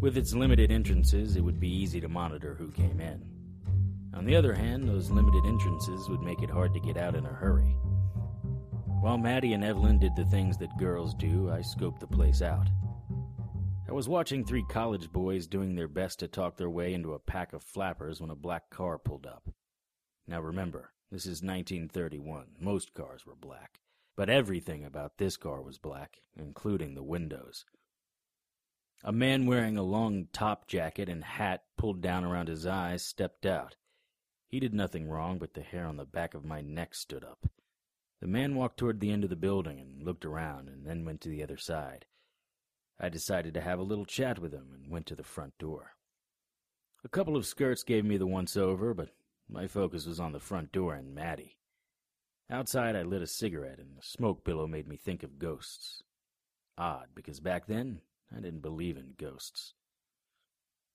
With 0.00 0.16
its 0.16 0.32
limited 0.32 0.70
entrances, 0.70 1.36
it 1.36 1.42
would 1.42 1.60
be 1.60 1.68
easy 1.68 2.00
to 2.00 2.08
monitor 2.08 2.54
who 2.54 2.70
came 2.70 3.00
in. 3.00 3.22
On 4.14 4.24
the 4.24 4.34
other 4.34 4.54
hand, 4.54 4.88
those 4.88 5.10
limited 5.10 5.44
entrances 5.44 6.08
would 6.08 6.22
make 6.22 6.42
it 6.42 6.48
hard 6.48 6.72
to 6.72 6.80
get 6.80 6.96
out 6.96 7.14
in 7.14 7.26
a 7.26 7.32
hurry. 7.32 7.76
While 9.00 9.18
Maddie 9.18 9.52
and 9.52 9.62
Evelyn 9.62 9.98
did 9.98 10.16
the 10.16 10.24
things 10.24 10.56
that 10.58 10.78
girls 10.78 11.14
do, 11.14 11.50
I 11.50 11.58
scoped 11.58 12.00
the 12.00 12.06
place 12.06 12.40
out. 12.40 12.68
I 13.88 13.92
was 13.92 14.08
watching 14.08 14.42
three 14.42 14.64
college 14.70 15.12
boys 15.12 15.46
doing 15.46 15.74
their 15.74 15.88
best 15.88 16.20
to 16.20 16.28
talk 16.28 16.56
their 16.56 16.70
way 16.70 16.94
into 16.94 17.12
a 17.12 17.18
pack 17.18 17.52
of 17.52 17.62
flappers 17.62 18.22
when 18.22 18.30
a 18.30 18.36
black 18.36 18.70
car 18.70 18.98
pulled 18.98 19.26
up. 19.26 19.50
Now 20.26 20.40
remember, 20.40 20.92
this 21.10 21.26
is 21.26 21.42
1931. 21.42 22.46
Most 22.58 22.94
cars 22.94 23.26
were 23.26 23.34
black. 23.34 23.80
But 24.16 24.30
everything 24.30 24.84
about 24.84 25.18
this 25.18 25.36
car 25.36 25.60
was 25.60 25.78
black, 25.78 26.20
including 26.38 26.94
the 26.94 27.02
windows. 27.02 27.64
A 29.02 29.12
man 29.12 29.46
wearing 29.46 29.78
a 29.78 29.82
long 29.82 30.28
top 30.32 30.66
jacket 30.66 31.08
and 31.08 31.24
hat 31.24 31.64
pulled 31.78 32.02
down 32.02 32.22
around 32.22 32.48
his 32.48 32.66
eyes 32.66 33.02
stepped 33.02 33.46
out. 33.46 33.76
He 34.46 34.60
did 34.60 34.74
nothing 34.74 35.08
wrong, 35.08 35.38
but 35.38 35.54
the 35.54 35.62
hair 35.62 35.86
on 35.86 35.96
the 35.96 36.04
back 36.04 36.34
of 36.34 36.44
my 36.44 36.60
neck 36.60 36.94
stood 36.94 37.24
up. 37.24 37.48
The 38.20 38.26
man 38.26 38.54
walked 38.54 38.76
toward 38.76 39.00
the 39.00 39.10
end 39.10 39.24
of 39.24 39.30
the 39.30 39.36
building 39.36 39.80
and 39.80 40.02
looked 40.02 40.26
around 40.26 40.68
and 40.68 40.86
then 40.86 41.06
went 41.06 41.22
to 41.22 41.30
the 41.30 41.42
other 41.42 41.56
side. 41.56 42.04
I 42.98 43.08
decided 43.08 43.54
to 43.54 43.62
have 43.62 43.78
a 43.78 43.84
little 43.84 44.04
chat 44.04 44.38
with 44.38 44.52
him 44.52 44.72
and 44.74 44.90
went 44.90 45.06
to 45.06 45.14
the 45.14 45.22
front 45.22 45.56
door. 45.56 45.96
A 47.02 47.08
couple 47.08 47.36
of 47.36 47.46
skirts 47.46 47.82
gave 47.82 48.04
me 48.04 48.18
the 48.18 48.26
once 48.26 48.54
over, 48.54 48.92
but 48.92 49.14
my 49.48 49.66
focus 49.66 50.04
was 50.04 50.20
on 50.20 50.32
the 50.32 50.40
front 50.40 50.72
door 50.72 50.94
and 50.94 51.14
Maddie. 51.14 51.56
Outside, 52.50 52.96
I 52.96 53.02
lit 53.02 53.22
a 53.22 53.26
cigarette, 53.26 53.78
and 53.78 53.96
the 53.96 54.02
smoke 54.02 54.44
billow 54.44 54.66
made 54.66 54.86
me 54.86 54.96
think 54.96 55.22
of 55.22 55.38
ghosts. 55.38 56.02
Odd, 56.76 57.08
because 57.14 57.40
back 57.40 57.66
then, 57.66 58.02
I 58.34 58.40
didn't 58.40 58.60
believe 58.60 58.96
in 58.96 59.14
ghosts. 59.18 59.74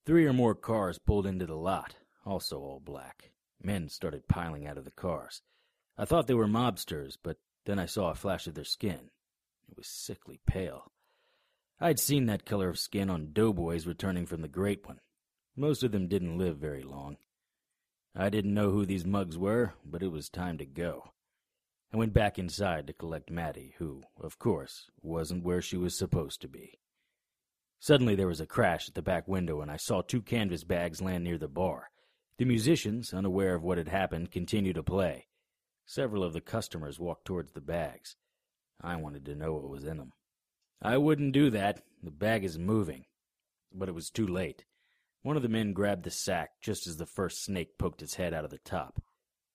Three 0.06 0.26
or 0.26 0.34
more 0.34 0.56
cars 0.56 1.00
pulled 1.00 1.26
into 1.26 1.46
the 1.46 1.56
lot, 1.56 1.96
also 2.26 2.60
all 2.60 2.80
black. 2.80 3.32
Men 3.62 3.90
started 3.90 4.28
piling 4.28 4.68
out 4.68 4.78
of 4.78 4.86
the 4.86 4.92
cars. 4.92 5.42
I 5.98 6.06
thought 6.06 6.28
they 6.28 6.34
were 6.34 6.48
mobsters, 6.48 7.18
but 7.22 7.38
then 7.66 7.80
I 7.80 7.86
saw 7.86 8.12
a 8.12 8.16
flash 8.16 8.48
of 8.48 8.54
their 8.54 8.64
skin. 8.64 9.10
It 9.68 9.76
was 9.76 9.88
sickly 9.88 10.40
pale. 10.46 10.92
I'd 11.80 12.00
seen 12.00 12.28
that 12.28 12.46
color 12.46 12.70
of 12.70 12.80
skin 12.80 13.10
on 13.10 13.34
doughboys 13.34 13.88
returning 13.88 14.26
from 14.26 14.42
the 14.42 14.48
Great 14.48 14.86
One. 14.86 15.00
Most 15.56 15.84
of 15.84 15.92
them 15.92 16.08
didn't 16.08 16.38
live 16.38 16.58
very 16.58 16.84
long. 16.84 17.18
I 18.16 18.30
didn't 18.30 18.54
know 18.54 18.72
who 18.72 18.86
these 18.86 19.06
mugs 19.06 19.38
were, 19.38 19.74
but 19.84 20.04
it 20.04 20.12
was 20.12 20.30
time 20.30 20.58
to 20.60 20.66
go. 20.66 21.12
I 21.94 21.98
went 21.98 22.14
back 22.14 22.38
inside 22.38 22.88
to 22.88 22.94
collect 22.94 23.30
Maddie, 23.32 23.76
who, 23.78 24.04
of 24.20 24.38
course, 24.40 24.90
wasn't 25.02 25.44
where 25.44 25.62
she 25.62 25.78
was 25.78 25.98
supposed 25.98 26.42
to 26.42 26.48
be. 26.48 26.80
Suddenly 27.80 28.16
there 28.16 28.28
was 28.28 28.42
a 28.42 28.48
crash 28.48 28.88
at 28.88 28.96
the 28.96 29.02
back 29.02 29.28
window, 29.28 29.62
and 29.62 29.70
I 29.70 29.78
saw 29.78 30.02
two 30.02 30.22
canvas 30.22 30.64
bags 30.64 31.02
land 31.02 31.24
near 31.24 31.38
the 31.38 31.48
bar. 31.48 31.90
The 32.38 32.46
musicians, 32.46 33.14
unaware 33.14 33.56
of 33.56 33.64
what 33.64 33.78
had 33.78 33.88
happened, 33.88 34.32
continued 34.32 34.76
to 34.76 34.84
play. 34.84 35.28
Several 35.86 36.24
of 36.24 36.34
the 36.34 36.42
customers 36.42 37.00
walked 37.00 37.26
towards 37.26 37.54
the 37.54 37.62
bags. 37.62 38.16
I 38.82 38.96
wanted 38.96 39.26
to 39.26 39.36
know 39.36 39.54
what 39.54 39.70
was 39.70 39.86
in 39.86 39.98
them. 39.98 40.14
I 40.82 40.98
wouldn't 40.98 41.34
do 41.34 41.50
that. 41.52 41.82
The 42.04 42.12
bag 42.12 42.44
is 42.44 42.60
moving. 42.60 43.06
But 43.74 43.90
it 43.90 43.96
was 43.96 44.10
too 44.10 44.28
late. 44.28 44.66
One 45.22 45.38
of 45.38 45.44
the 45.44 45.50
men 45.50 45.74
grabbed 45.74 46.04
the 46.04 46.12
sack 46.12 46.52
just 46.62 46.88
as 46.88 46.98
the 46.98 47.06
first 47.06 47.44
snake 47.44 47.78
poked 47.78 48.02
its 48.02 48.16
head 48.16 48.34
out 48.34 48.46
of 48.46 48.52
the 48.52 48.60
top. 48.60 49.02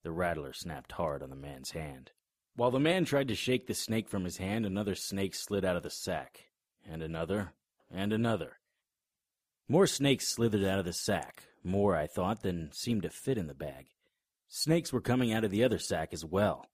The 0.02 0.11
rattler 0.11 0.52
snapped 0.52 0.92
hard 0.92 1.22
on 1.22 1.30
the 1.30 1.37
man's 1.37 1.72
hand. 1.72 2.12
While 2.56 2.70
the 2.70 2.80
man 2.80 3.04
tried 3.04 3.28
to 3.28 3.35
shake 3.35 3.66
the 3.66 3.74
snake 3.74 4.09
from 4.09 4.24
his 4.24 4.38
hand, 4.38 4.66
another 4.66 4.94
snake 4.94 5.35
slid 5.35 5.64
out 5.64 5.76
of 5.76 5.83
the 5.83 5.90
sack. 5.90 6.46
And 6.88 7.02
another. 7.02 7.52
And 7.90 8.12
another. 8.12 8.59
More 9.68 9.87
snakes 9.87 10.29
slithered 10.29 10.64
out 10.64 10.79
of 10.79 10.85
the 10.85 10.92
sack. 10.92 11.44
More, 11.62 11.96
I 11.96 12.07
thought, 12.07 12.42
than 12.42 12.72
seemed 12.72 13.03
to 13.03 13.11
fit 13.11 13.38
in 13.38 13.46
the 13.46 13.55
bag. 13.55 13.87
Snakes 14.48 14.92
were 14.92 15.00
coming 15.00 15.33
out 15.33 15.44
of 15.44 15.50
the 15.50 15.62
other 15.62 15.79
sack 15.79 16.12
as 16.12 16.24
well. 16.24 16.66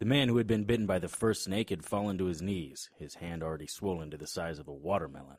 The 0.00 0.06
man 0.06 0.28
who 0.28 0.36
had 0.36 0.46
been 0.46 0.64
bitten 0.64 0.86
by 0.86 0.98
the 0.98 1.08
first 1.08 1.44
snake 1.44 1.70
had 1.70 1.84
fallen 1.84 2.18
to 2.18 2.26
his 2.26 2.40
knees, 2.40 2.88
his 2.98 3.16
hand 3.16 3.42
already 3.42 3.66
swollen 3.66 4.10
to 4.10 4.16
the 4.16 4.26
size 4.26 4.58
of 4.58 4.68
a 4.68 4.72
watermelon. 4.72 5.38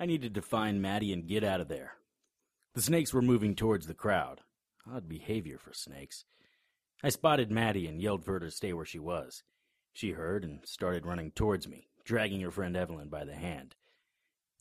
I 0.00 0.06
needed 0.06 0.34
to 0.34 0.42
find 0.42 0.80
Maddie 0.80 1.12
and 1.12 1.26
get 1.26 1.44
out 1.44 1.60
of 1.60 1.68
there. 1.68 1.94
The 2.74 2.82
snakes 2.82 3.12
were 3.12 3.22
moving 3.22 3.54
towards 3.54 3.86
the 3.86 3.94
crowd. 3.94 4.40
Odd 4.90 5.08
behavior 5.08 5.58
for 5.58 5.74
snakes. 5.74 6.24
I 7.02 7.10
spotted 7.10 7.50
Maddie 7.50 7.86
and 7.86 8.00
yelled 8.00 8.24
for 8.24 8.32
her 8.32 8.40
to 8.40 8.50
stay 8.50 8.72
where 8.72 8.86
she 8.86 8.98
was. 8.98 9.42
She 9.92 10.12
heard 10.12 10.42
and 10.42 10.60
started 10.64 11.04
running 11.04 11.30
towards 11.30 11.68
me, 11.68 11.88
dragging 12.04 12.40
her 12.40 12.50
friend 12.50 12.76
Evelyn 12.76 13.08
by 13.08 13.24
the 13.24 13.34
hand. 13.34 13.76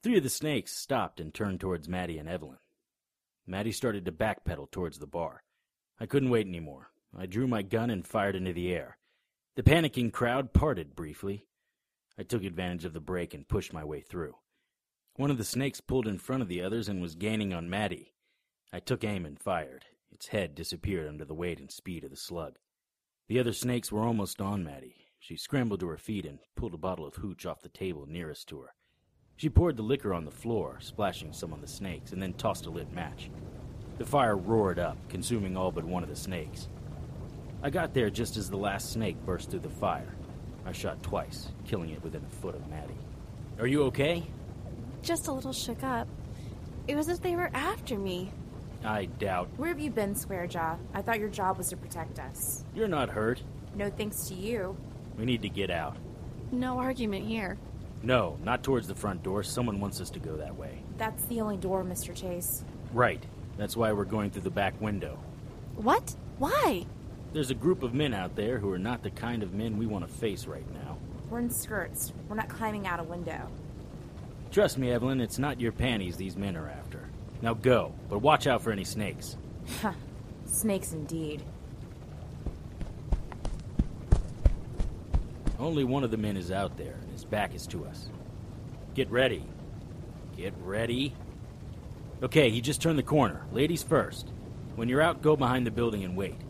Three 0.04 0.18
of 0.18 0.24
the 0.24 0.30
snakes 0.30 0.72
stopped 0.72 1.20
and 1.20 1.32
turned 1.32 1.60
towards 1.60 1.88
Maddie 1.88 2.18
and 2.18 2.28
Evelyn. 2.28 2.58
Maddie 3.46 3.72
started 3.72 4.04
to 4.06 4.12
backpedal 4.12 4.72
towards 4.72 4.98
the 4.98 5.06
bar. 5.06 5.44
I 6.00 6.08
couldn't 6.08 6.32
wait 6.32 6.48
any 6.48 6.60
more. 6.60 6.90
I 7.16 7.28
drew 7.28 7.46
my 7.46 7.62
gun 7.62 7.92
and 7.92 8.08
fired 8.08 8.36
into 8.36 8.54
the 8.54 8.74
air. 8.74 8.98
The 9.56 9.64
panicking 9.64 10.12
crowd 10.12 10.54
parted 10.54 10.96
briefly. 10.96 11.46
I 12.18 12.24
took 12.24 12.44
advantage 12.44 12.86
of 12.86 12.94
the 12.94 13.00
break 13.00 13.36
and 13.36 13.48
pushed 13.48 13.74
my 13.74 13.84
way 13.84 14.02
through. 14.02 14.38
One 15.18 15.30
of 15.30 15.38
the 15.38 15.44
snakes 15.44 15.82
pulled 15.82 16.08
in 16.08 16.18
front 16.18 16.42
of 16.42 16.48
the 16.48 16.64
others 16.64 16.90
and 16.90 17.00
was 17.00 17.14
gaining 17.14 17.54
on 17.54 17.70
Maddie. 17.70 18.14
I 18.74 18.80
took 18.80 19.04
aim 19.04 19.24
and 19.24 19.40
fired. 19.40 19.86
Its 20.10 20.28
head 20.28 20.56
disappeared 20.56 21.08
under 21.08 21.26
the 21.26 21.36
weight 21.36 21.60
and 21.60 21.70
speed 21.70 22.04
of 22.04 22.10
the 22.10 22.18
slug. 22.18 22.58
The 23.28 23.40
other 23.40 23.54
snakes 23.54 23.92
were 23.92 24.04
almost 24.04 24.42
on 24.42 24.64
Maddie. 24.64 24.96
She 25.20 25.36
scrambled 25.36 25.82
to 25.82 25.88
her 25.90 25.98
feet 25.98 26.26
and 26.26 26.40
pulled 26.56 26.74
a 26.74 26.78
bottle 26.78 27.06
of 27.06 27.18
hooch 27.18 27.46
off 27.46 27.62
the 27.62 27.70
table 27.70 28.08
nearest 28.08 28.48
to 28.50 28.62
her. 28.62 28.74
She 29.38 29.50
poured 29.50 29.76
the 29.78 29.84
liquor 29.84 30.14
on 30.14 30.26
the 30.26 30.32
floor, 30.32 30.78
splashing 30.80 31.34
some 31.34 31.52
on 31.54 31.62
the 31.62 31.68
snakes, 31.68 32.12
and 32.12 32.22
then 32.22 32.34
tossed 32.34 32.66
a 32.68 32.70
lit 32.70 32.92
match. 32.94 33.30
The 33.98 34.06
fire 34.06 34.38
roared 34.38 34.80
up, 34.80 34.98
consuming 35.10 35.58
all 35.58 35.72
but 35.72 35.84
one 35.84 36.04
of 36.04 36.10
the 36.10 36.16
snakes. 36.16 36.68
I 37.64 37.70
got 37.70 37.94
there 37.94 38.10
just 38.10 38.38
as 38.38 38.50
the 38.50 38.58
last 38.58 38.92
snake 38.92 39.18
burst 39.26 39.50
through 39.50 39.60
the 39.60 39.70
fire. 39.70 40.16
I 40.66 40.72
shot 40.72 41.02
twice, 41.02 41.50
killing 41.66 41.90
it 41.90 42.04
within 42.04 42.24
a 42.24 42.36
foot 42.42 42.56
of 42.56 42.68
Maddie. 42.70 42.94
Are 43.60 43.68
you 43.68 43.84
okay? 43.86 44.24
Just 45.02 45.28
a 45.28 45.32
little 45.32 45.54
shook 45.54 45.84
up. 45.84 46.08
It 46.88 46.96
was 46.96 47.10
as 47.10 47.18
if 47.18 47.24
they 47.24 47.36
were 47.36 47.50
after 47.54 47.98
me. 47.98 48.32
I 48.84 49.06
doubt. 49.06 49.50
Where 49.58 49.70
have 49.70 49.80
you 49.80 49.92
been, 49.92 50.16
Squarejaw? 50.16 50.78
I 50.94 51.02
thought 51.02 51.20
your 51.20 51.30
job 51.30 51.58
was 51.58 51.70
to 51.70 51.78
protect 51.78 52.20
us. 52.20 52.64
You're 52.74 52.88
not 52.88 53.10
hurt. 53.10 53.42
No 53.76 53.90
thanks 53.90 54.28
to 54.30 54.34
you. 54.34 54.76
We 55.18 55.26
need 55.26 55.42
to 55.44 55.50
get 55.50 55.70
out. 55.70 55.98
No 56.52 56.80
argument 56.80 57.28
here. 57.28 57.58
No, 58.04 58.38
not 58.44 58.64
towards 58.64 58.88
the 58.88 58.96
front 58.96 59.22
door. 59.24 59.44
Someone 59.44 59.80
wants 59.80 60.02
us 60.02 60.10
to 60.12 60.20
go 60.20 60.36
that 60.38 60.56
way. 60.56 60.84
That's 60.98 61.24
the 61.26 61.42
only 61.42 61.58
door, 61.58 61.84
Mr. 61.84 62.16
Chase. 62.16 62.64
Right. 62.94 63.24
That's 63.58 63.78
why 63.78 63.92
we're 63.92 64.06
going 64.06 64.32
through 64.32 64.42
the 64.44 64.50
back 64.50 64.80
window. 64.82 65.20
What? 65.76 66.16
Why? 66.40 66.86
There's 67.34 67.52
a 67.52 67.56
group 67.56 67.84
of 67.84 67.94
men 67.94 68.14
out 68.14 68.36
there 68.36 68.58
who 68.58 68.72
are 68.72 68.80
not 68.80 69.04
the 69.04 69.12
kind 69.12 69.44
of 69.44 69.54
men 69.54 69.78
we 69.78 69.86
want 69.86 70.06
to 70.08 70.14
face 70.14 70.48
right 70.48 70.70
now. 70.74 70.98
We're 71.30 71.40
in 71.40 71.50
skirts. 71.50 72.12
We're 72.28 72.36
not 72.36 72.50
climbing 72.50 72.88
out 72.88 73.00
a 73.00 73.04
window. 73.04 73.48
Trust 74.52 74.78
me, 74.78 74.92
Evelyn, 74.92 75.22
it's 75.22 75.40
not 75.40 75.62
your 75.62 75.72
panties 75.72 76.18
these 76.18 76.36
men 76.36 76.58
are 76.58 76.68
after. 76.68 77.08
Now 77.42 77.54
go, 77.54 77.94
but 78.10 78.20
watch 78.20 78.48
out 78.48 78.62
for 78.62 78.72
any 78.72 78.84
snakes. 78.84 79.38
Huh. 79.82 79.94
Snakes 80.46 80.92
indeed. 80.92 81.44
Only 85.62 85.84
one 85.84 86.04
of 86.04 86.10
the 86.10 86.18
men 86.18 86.38
is 86.38 86.52
out 86.52 86.76
there, 86.76 86.98
and 87.04 87.12
his 87.12 87.24
back 87.24 87.54
is 87.54 87.68
to 87.68 87.86
us. 87.86 88.10
Get 88.96 89.12
ready. 89.12 89.46
Get 90.36 90.56
ready. 90.64 91.14
Okay, 92.24 92.50
he 92.50 92.62
just 92.62 92.82
turned 92.82 92.98
the 92.98 93.04
corner. 93.04 93.46
Ladies 93.52 93.84
first. 93.84 94.32
When 94.76 94.90
you're 94.90 95.04
out, 95.04 95.22
go 95.22 95.36
behind 95.36 95.68
the 95.68 95.72
building 95.72 96.04
and 96.04 96.18
wait. 96.18 96.42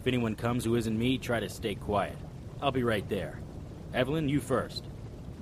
If 0.00 0.08
anyone 0.08 0.34
comes 0.34 0.64
who 0.64 0.74
isn't 0.74 0.98
me, 0.98 1.16
try 1.16 1.38
to 1.38 1.48
stay 1.48 1.76
quiet. 1.76 2.16
I'll 2.60 2.72
be 2.72 2.82
right 2.82 3.08
there. 3.08 3.38
Evelyn, 3.94 4.28
you 4.28 4.40
first. 4.40 4.84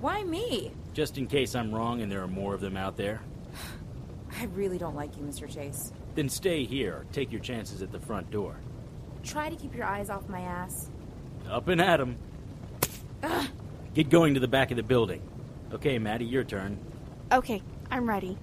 Why 0.02 0.22
me? 0.22 0.72
Just 0.92 1.16
in 1.16 1.26
case 1.26 1.54
I'm 1.54 1.74
wrong 1.74 2.02
and 2.02 2.12
there 2.12 2.22
are 2.22 2.28
more 2.28 2.52
of 2.52 2.60
them 2.60 2.76
out 2.76 2.98
there. 2.98 3.22
I 4.38 4.44
really 4.52 4.76
don't 4.76 4.96
like 4.96 5.16
you, 5.16 5.22
Mr. 5.22 5.48
Chase. 5.52 5.94
Then 6.14 6.28
stay 6.28 6.64
here 6.64 7.06
take 7.10 7.32
your 7.32 7.40
chances 7.40 7.80
at 7.80 7.90
the 7.90 8.00
front 8.00 8.30
door. 8.30 8.56
Try 9.22 9.48
to 9.48 9.56
keep 9.56 9.74
your 9.74 9.86
eyes 9.86 10.10
off 10.10 10.28
my 10.28 10.40
ass. 10.40 10.90
Up 11.48 11.68
and 11.68 11.80
at 11.80 12.00
'em. 12.00 12.18
Get 13.94 14.10
going 14.10 14.34
to 14.34 14.40
the 14.40 14.48
back 14.48 14.70
of 14.70 14.76
the 14.76 14.82
building. 14.82 15.22
Okay, 15.72 15.98
Maddie, 15.98 16.24
your 16.24 16.44
turn. 16.44 16.78
Okay, 17.32 17.62
I'm 17.90 18.08
ready. 18.08 18.38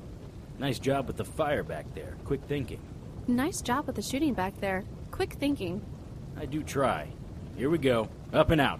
Nice 0.60 0.80
job 0.80 1.08
with 1.08 1.18
the 1.18 1.26
fire 1.26 1.64
back 1.64 1.86
there. 1.96 2.16
Quick 2.26 2.42
thinking. 2.48 2.80
Nice 3.28 3.62
job 3.62 3.88
with 3.88 3.96
the 3.96 4.02
shooting 4.02 4.34
back 4.34 4.60
there. 4.60 4.84
Quick 5.12 5.34
thinking. 5.34 5.84
I 6.38 6.46
do 6.46 6.64
try. 6.64 7.08
Here 7.58 7.70
we 7.70 7.78
go. 7.78 8.10
Up 8.34 8.52
and 8.52 8.62
out. 8.62 8.80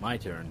My 0.00 0.16
turn. 0.16 0.50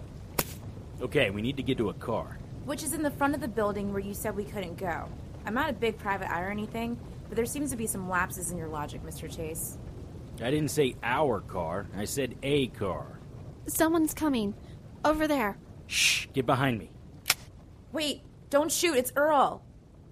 Okay, 1.02 1.30
we 1.30 1.42
need 1.42 1.58
to 1.58 1.64
get 1.64 1.78
to 1.78 1.90
a 1.90 1.94
car. 1.94 2.38
Which 2.66 2.84
is 2.84 2.94
in 2.94 3.04
the 3.04 3.12
front 3.12 3.36
of 3.36 3.42
the 3.42 3.48
building 3.48 3.94
where 3.94 4.02
you 4.02 4.14
said 4.14 4.36
we 4.36 4.44
couldn't 4.44 4.78
go. 4.78 5.08
I'm 5.46 5.54
not 5.54 5.70
a 5.70 5.74
big 5.74 5.98
private 5.98 6.30
eye 6.30 6.42
or 6.42 6.50
anything, 6.50 7.00
but 7.30 7.36
there 7.36 7.46
seems 7.46 7.72
to 7.72 7.78
be 7.78 7.88
some 7.88 8.10
lapses 8.10 8.52
in 8.52 8.58
your 8.58 8.68
logic, 8.68 9.04
Mr. 9.06 9.34
Chase. 9.34 9.78
I 10.42 10.52
didn't 10.52 10.72
say 10.72 10.96
our 11.02 11.40
car. 11.42 11.88
I 11.96 12.06
said 12.06 12.36
a 12.44 12.68
car. 12.68 13.17
Someone's 13.68 14.14
coming. 14.14 14.54
Over 15.06 15.28
there. 15.28 15.58
Shh! 15.88 16.28
Get 16.34 16.46
behind 16.46 16.80
me. 16.80 16.92
Wait, 17.92 18.22
don't 18.50 18.72
shoot, 18.72 18.96
it's 18.98 19.14
Earl. 19.16 19.64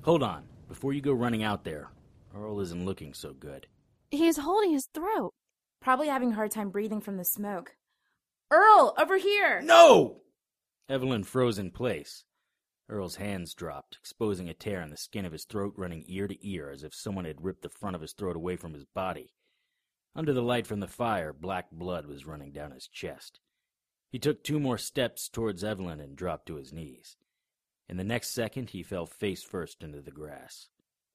Hold 0.01 0.23
on. 0.23 0.43
Before 0.67 0.93
you 0.93 1.01
go 1.01 1.13
running 1.13 1.43
out 1.43 1.63
there, 1.63 1.89
Earl 2.35 2.59
isn't 2.59 2.85
looking 2.85 3.13
so 3.13 3.33
good. 3.33 3.67
He's 4.11 4.37
holding 4.37 4.71
his 4.71 4.87
throat. 4.93 5.33
Probably 5.81 6.07
having 6.07 6.31
a 6.31 6.35
hard 6.35 6.51
time 6.51 6.69
breathing 6.69 7.01
from 7.01 7.17
the 7.17 7.23
smoke. 7.23 7.75
Earl, 8.51 8.93
over 8.97 9.17
here! 9.17 9.61
No! 9.61 10.21
Evelyn 10.89 11.23
froze 11.23 11.57
in 11.57 11.71
place. 11.71 12.23
Earl's 12.89 13.15
hands 13.15 13.53
dropped, 13.53 13.97
exposing 13.99 14.49
a 14.49 14.53
tear 14.53 14.81
in 14.81 14.89
the 14.89 14.97
skin 14.97 15.25
of 15.25 15.31
his 15.31 15.45
throat 15.45 15.73
running 15.75 16.03
ear 16.07 16.27
to 16.27 16.47
ear 16.47 16.69
as 16.69 16.83
if 16.83 16.93
someone 16.93 17.25
had 17.25 17.43
ripped 17.43 17.63
the 17.63 17.69
front 17.69 17.95
of 17.95 18.01
his 18.01 18.13
throat 18.13 18.35
away 18.35 18.55
from 18.55 18.73
his 18.73 18.85
body. 18.85 19.33
Under 20.15 20.33
the 20.33 20.41
light 20.41 20.67
from 20.67 20.79
the 20.79 20.87
fire, 20.87 21.33
black 21.33 21.71
blood 21.71 22.05
was 22.05 22.25
running 22.25 22.51
down 22.51 22.71
his 22.71 22.87
chest. 22.87 23.39
He 24.15 24.19
took 24.19 24.45
two 24.45 24.61
more 24.61 24.77
steps 24.77 25.27
towards 25.27 25.61
Evelyn 25.61 25.99
and 25.99 26.15
dropped 26.15 26.45
to 26.45 26.55
his 26.55 26.71
knees. 26.71 27.17
In 27.89 27.97
the 27.97 28.03
next 28.05 28.29
second, 28.29 28.69
he 28.69 28.81
fell 28.81 29.05
face 29.05 29.43
first 29.43 29.83
into 29.83 29.99
the 29.99 30.09
grass. 30.09 30.69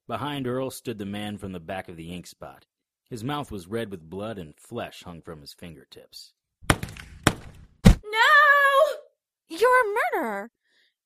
Behind 0.07 0.47
Earl 0.47 0.71
stood 0.71 0.99
the 0.99 1.07
man 1.07 1.39
from 1.39 1.53
the 1.53 1.61
back 1.61 1.89
of 1.89 1.97
the 1.97 2.13
ink 2.13 2.27
spot. 2.27 2.67
His 3.09 3.25
mouth 3.25 3.51
was 3.51 3.67
red 3.67 3.91
with 3.91 4.11
blood 4.11 4.37
and 4.37 4.55
flesh 4.55 5.03
hung 5.03 5.23
from 5.23 5.41
his 5.41 5.55
fingertips. 5.55 6.35
No! 6.71 8.29
You're 9.49 9.81
a 9.81 10.19
murderer. 10.19 10.51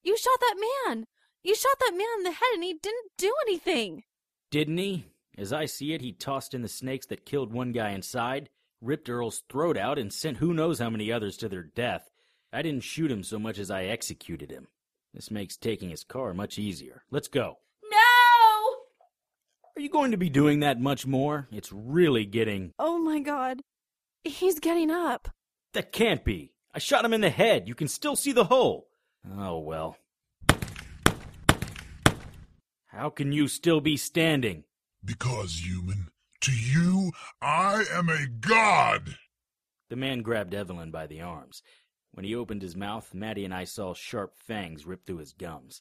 You 0.03 0.17
shot 0.17 0.41
that 0.41 0.57
man. 0.89 1.07
You 1.45 1.55
shot 1.55 1.79
that 1.79 1.95
man 1.97 2.09
in 2.17 2.25
the 2.25 2.33
head 2.33 2.55
and 2.55 2.65
he 2.65 2.73
didn't 2.73 3.13
do 3.17 3.33
anything. 3.47 4.03
Didn't 4.51 4.79
he? 4.79 5.05
As 5.39 5.53
I 5.53 5.67
see 5.67 5.93
it, 5.93 6.01
he 6.01 6.11
tossed 6.11 6.55
in 6.55 6.63
the 6.63 6.69
snakes 6.69 7.07
that 7.07 7.25
killed 7.25 7.53
one 7.53 7.71
guy 7.71 7.91
inside, 7.91 8.51
ripped 8.85 9.09
Earl's 9.09 9.43
throat 9.49 9.77
out, 9.77 9.99
and 9.99 10.13
sent 10.13 10.37
who 10.37 10.53
knows 10.55 10.79
how 10.79 10.91
many 10.91 11.11
others 11.11 11.37
to 11.39 11.49
their 11.49 11.63
death. 11.63 12.11
I 12.53 12.63
didn't 12.63 12.85
shoot 12.85 13.11
him 13.11 13.23
so 13.23 13.39
much 13.39 13.59
as 13.59 13.71
I 13.71 13.85
executed 13.85 14.51
him. 14.51 14.69
This 15.13 15.31
makes 15.31 15.57
taking 15.57 15.91
his 15.91 16.05
car 16.05 16.35
much 16.35 16.59
easier. 16.59 17.03
Let's 17.11 17.29
go. 17.29 17.59
No! 17.91 17.99
Are 19.77 19.81
you 19.81 19.89
going 19.89 20.11
to 20.11 20.17
be 20.17 20.29
doing 20.29 20.61
that 20.61 20.81
much 20.81 21.07
more? 21.07 21.49
It's 21.51 21.73
really 21.73 22.25
getting. 22.25 22.73
Oh 22.79 22.99
my 22.99 23.21
god. 23.21 23.63
He's 24.23 24.59
getting 24.59 24.91
up. 24.91 25.29
That 25.73 25.93
can't 25.93 26.25
be. 26.25 26.53
I 26.73 26.79
shot 26.79 27.05
him 27.05 27.13
in 27.13 27.21
the 27.21 27.31
head. 27.31 27.69
You 27.69 27.75
can 27.75 27.89
still 27.89 28.17
see 28.17 28.33
the 28.33 28.45
hole. 28.45 28.89
Oh 29.39 29.59
well. 29.59 29.97
How 32.87 33.11
can 33.11 33.33
you 33.33 33.49
still 33.49 33.81
be 33.81 33.97
standing? 33.97 34.65
Because, 35.05 35.65
human, 35.65 36.09
to 36.45 36.53
you, 36.53 37.11
I 37.41 37.87
am 37.91 38.11
a 38.11 38.27
god! 38.27 39.17
The 39.89 39.97
man 39.97 40.21
grabbed 40.21 40.53
Evelyn 40.53 40.91
by 40.91 41.07
the 41.07 41.23
arms. 41.23 41.63
When 42.13 42.27
he 42.27 42.35
opened 42.35 42.61
his 42.61 42.77
mouth, 42.77 43.15
Maddie 43.15 43.47
and 43.47 43.55
I 43.55 43.65
saw 43.65 43.95
sharp 43.95 44.37
fangs 44.37 44.85
rip 44.85 45.07
through 45.07 45.19
his 45.19 45.33
gums. 45.33 45.81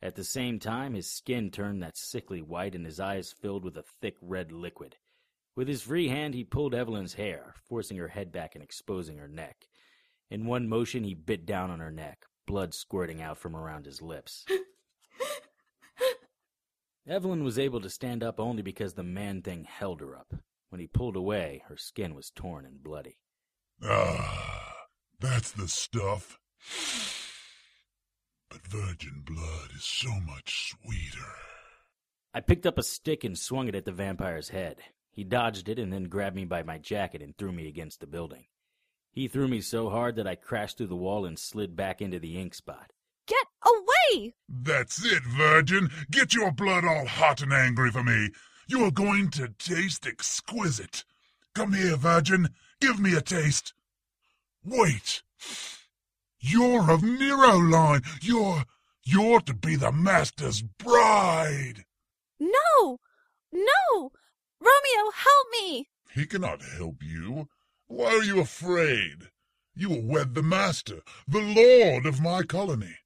At 0.00 0.14
the 0.14 0.22
same 0.22 0.60
time, 0.60 0.94
his 0.94 1.10
skin 1.10 1.50
turned 1.50 1.82
that 1.82 1.96
sickly 1.96 2.40
white 2.40 2.76
and 2.76 2.86
his 2.86 3.00
eyes 3.00 3.32
filled 3.32 3.64
with 3.64 3.76
a 3.76 3.82
thick 3.82 4.14
red 4.20 4.52
liquid. 4.52 4.98
With 5.56 5.66
his 5.66 5.82
free 5.82 6.06
hand, 6.06 6.34
he 6.34 6.44
pulled 6.44 6.76
Evelyn's 6.76 7.14
hair, 7.14 7.54
forcing 7.68 7.96
her 7.96 8.08
head 8.08 8.30
back 8.30 8.54
and 8.54 8.62
exposing 8.62 9.18
her 9.18 9.26
neck. 9.26 9.66
In 10.30 10.46
one 10.46 10.68
motion, 10.68 11.02
he 11.02 11.14
bit 11.14 11.44
down 11.44 11.72
on 11.72 11.80
her 11.80 11.90
neck, 11.90 12.24
blood 12.46 12.72
squirting 12.72 13.20
out 13.20 13.38
from 13.38 13.56
around 13.56 13.84
his 13.84 14.00
lips. 14.00 14.44
Evelyn 17.06 17.44
was 17.44 17.58
able 17.58 17.82
to 17.82 17.90
stand 17.90 18.22
up 18.22 18.40
only 18.40 18.62
because 18.62 18.94
the 18.94 19.02
man 19.02 19.42
thing 19.42 19.64
held 19.64 20.00
her 20.00 20.16
up. 20.16 20.34
When 20.70 20.80
he 20.80 20.86
pulled 20.86 21.16
away, 21.16 21.62
her 21.68 21.76
skin 21.76 22.14
was 22.14 22.30
torn 22.30 22.64
and 22.64 22.82
bloody. 22.82 23.18
Ah, 23.82 24.86
that's 25.20 25.50
the 25.50 25.68
stuff. 25.68 26.38
But 28.48 28.66
virgin 28.66 29.22
blood 29.26 29.70
is 29.76 29.84
so 29.84 30.08
much 30.20 30.70
sweeter. 30.70 31.32
I 32.32 32.40
picked 32.40 32.66
up 32.66 32.78
a 32.78 32.82
stick 32.82 33.22
and 33.22 33.38
swung 33.38 33.68
it 33.68 33.74
at 33.74 33.84
the 33.84 33.92
vampire's 33.92 34.48
head. 34.48 34.78
He 35.12 35.24
dodged 35.24 35.68
it 35.68 35.78
and 35.78 35.92
then 35.92 36.04
grabbed 36.04 36.34
me 36.34 36.46
by 36.46 36.62
my 36.62 36.78
jacket 36.78 37.20
and 37.20 37.36
threw 37.36 37.52
me 37.52 37.68
against 37.68 38.00
the 38.00 38.06
building. 38.06 38.46
He 39.12 39.28
threw 39.28 39.46
me 39.46 39.60
so 39.60 39.90
hard 39.90 40.16
that 40.16 40.26
I 40.26 40.34
crashed 40.34 40.78
through 40.78 40.88
the 40.88 40.96
wall 40.96 41.26
and 41.26 41.38
slid 41.38 41.76
back 41.76 42.00
into 42.00 42.18
the 42.18 42.40
ink 42.40 42.54
spot. 42.54 42.92
That's 44.48 45.04
it, 45.04 45.22
virgin. 45.24 45.90
Get 46.10 46.34
your 46.34 46.52
blood 46.52 46.84
all 46.84 47.06
hot 47.06 47.42
and 47.42 47.52
angry 47.52 47.90
for 47.90 48.02
me. 48.02 48.30
You 48.66 48.84
are 48.84 48.90
going 48.90 49.30
to 49.32 49.48
taste 49.58 50.06
exquisite. 50.06 51.04
Come 51.54 51.72
here, 51.74 51.96
virgin. 51.96 52.48
Give 52.80 52.98
me 52.98 53.14
a 53.14 53.20
taste. 53.20 53.74
Wait. 54.64 55.22
You're 56.40 56.90
of 56.90 57.02
Nero 57.02 57.58
line. 57.58 58.02
You're 58.20 58.64
you're 59.06 59.40
to 59.42 59.52
be 59.52 59.76
the 59.76 59.92
master's 59.92 60.62
bride. 60.62 61.84
No! 62.40 63.00
No! 63.52 64.12
Romeo, 64.60 65.10
help 65.14 65.46
me! 65.52 65.88
He 66.14 66.24
cannot 66.24 66.62
help 66.62 67.02
you. 67.02 67.48
Why 67.86 68.06
are 68.06 68.24
you 68.24 68.40
afraid? 68.40 69.28
You 69.74 69.90
will 69.90 70.02
wed 70.02 70.34
the 70.34 70.42
master, 70.42 71.02
the 71.28 71.42
lord 71.42 72.06
of 72.06 72.22
my 72.22 72.44
colony. 72.44 72.96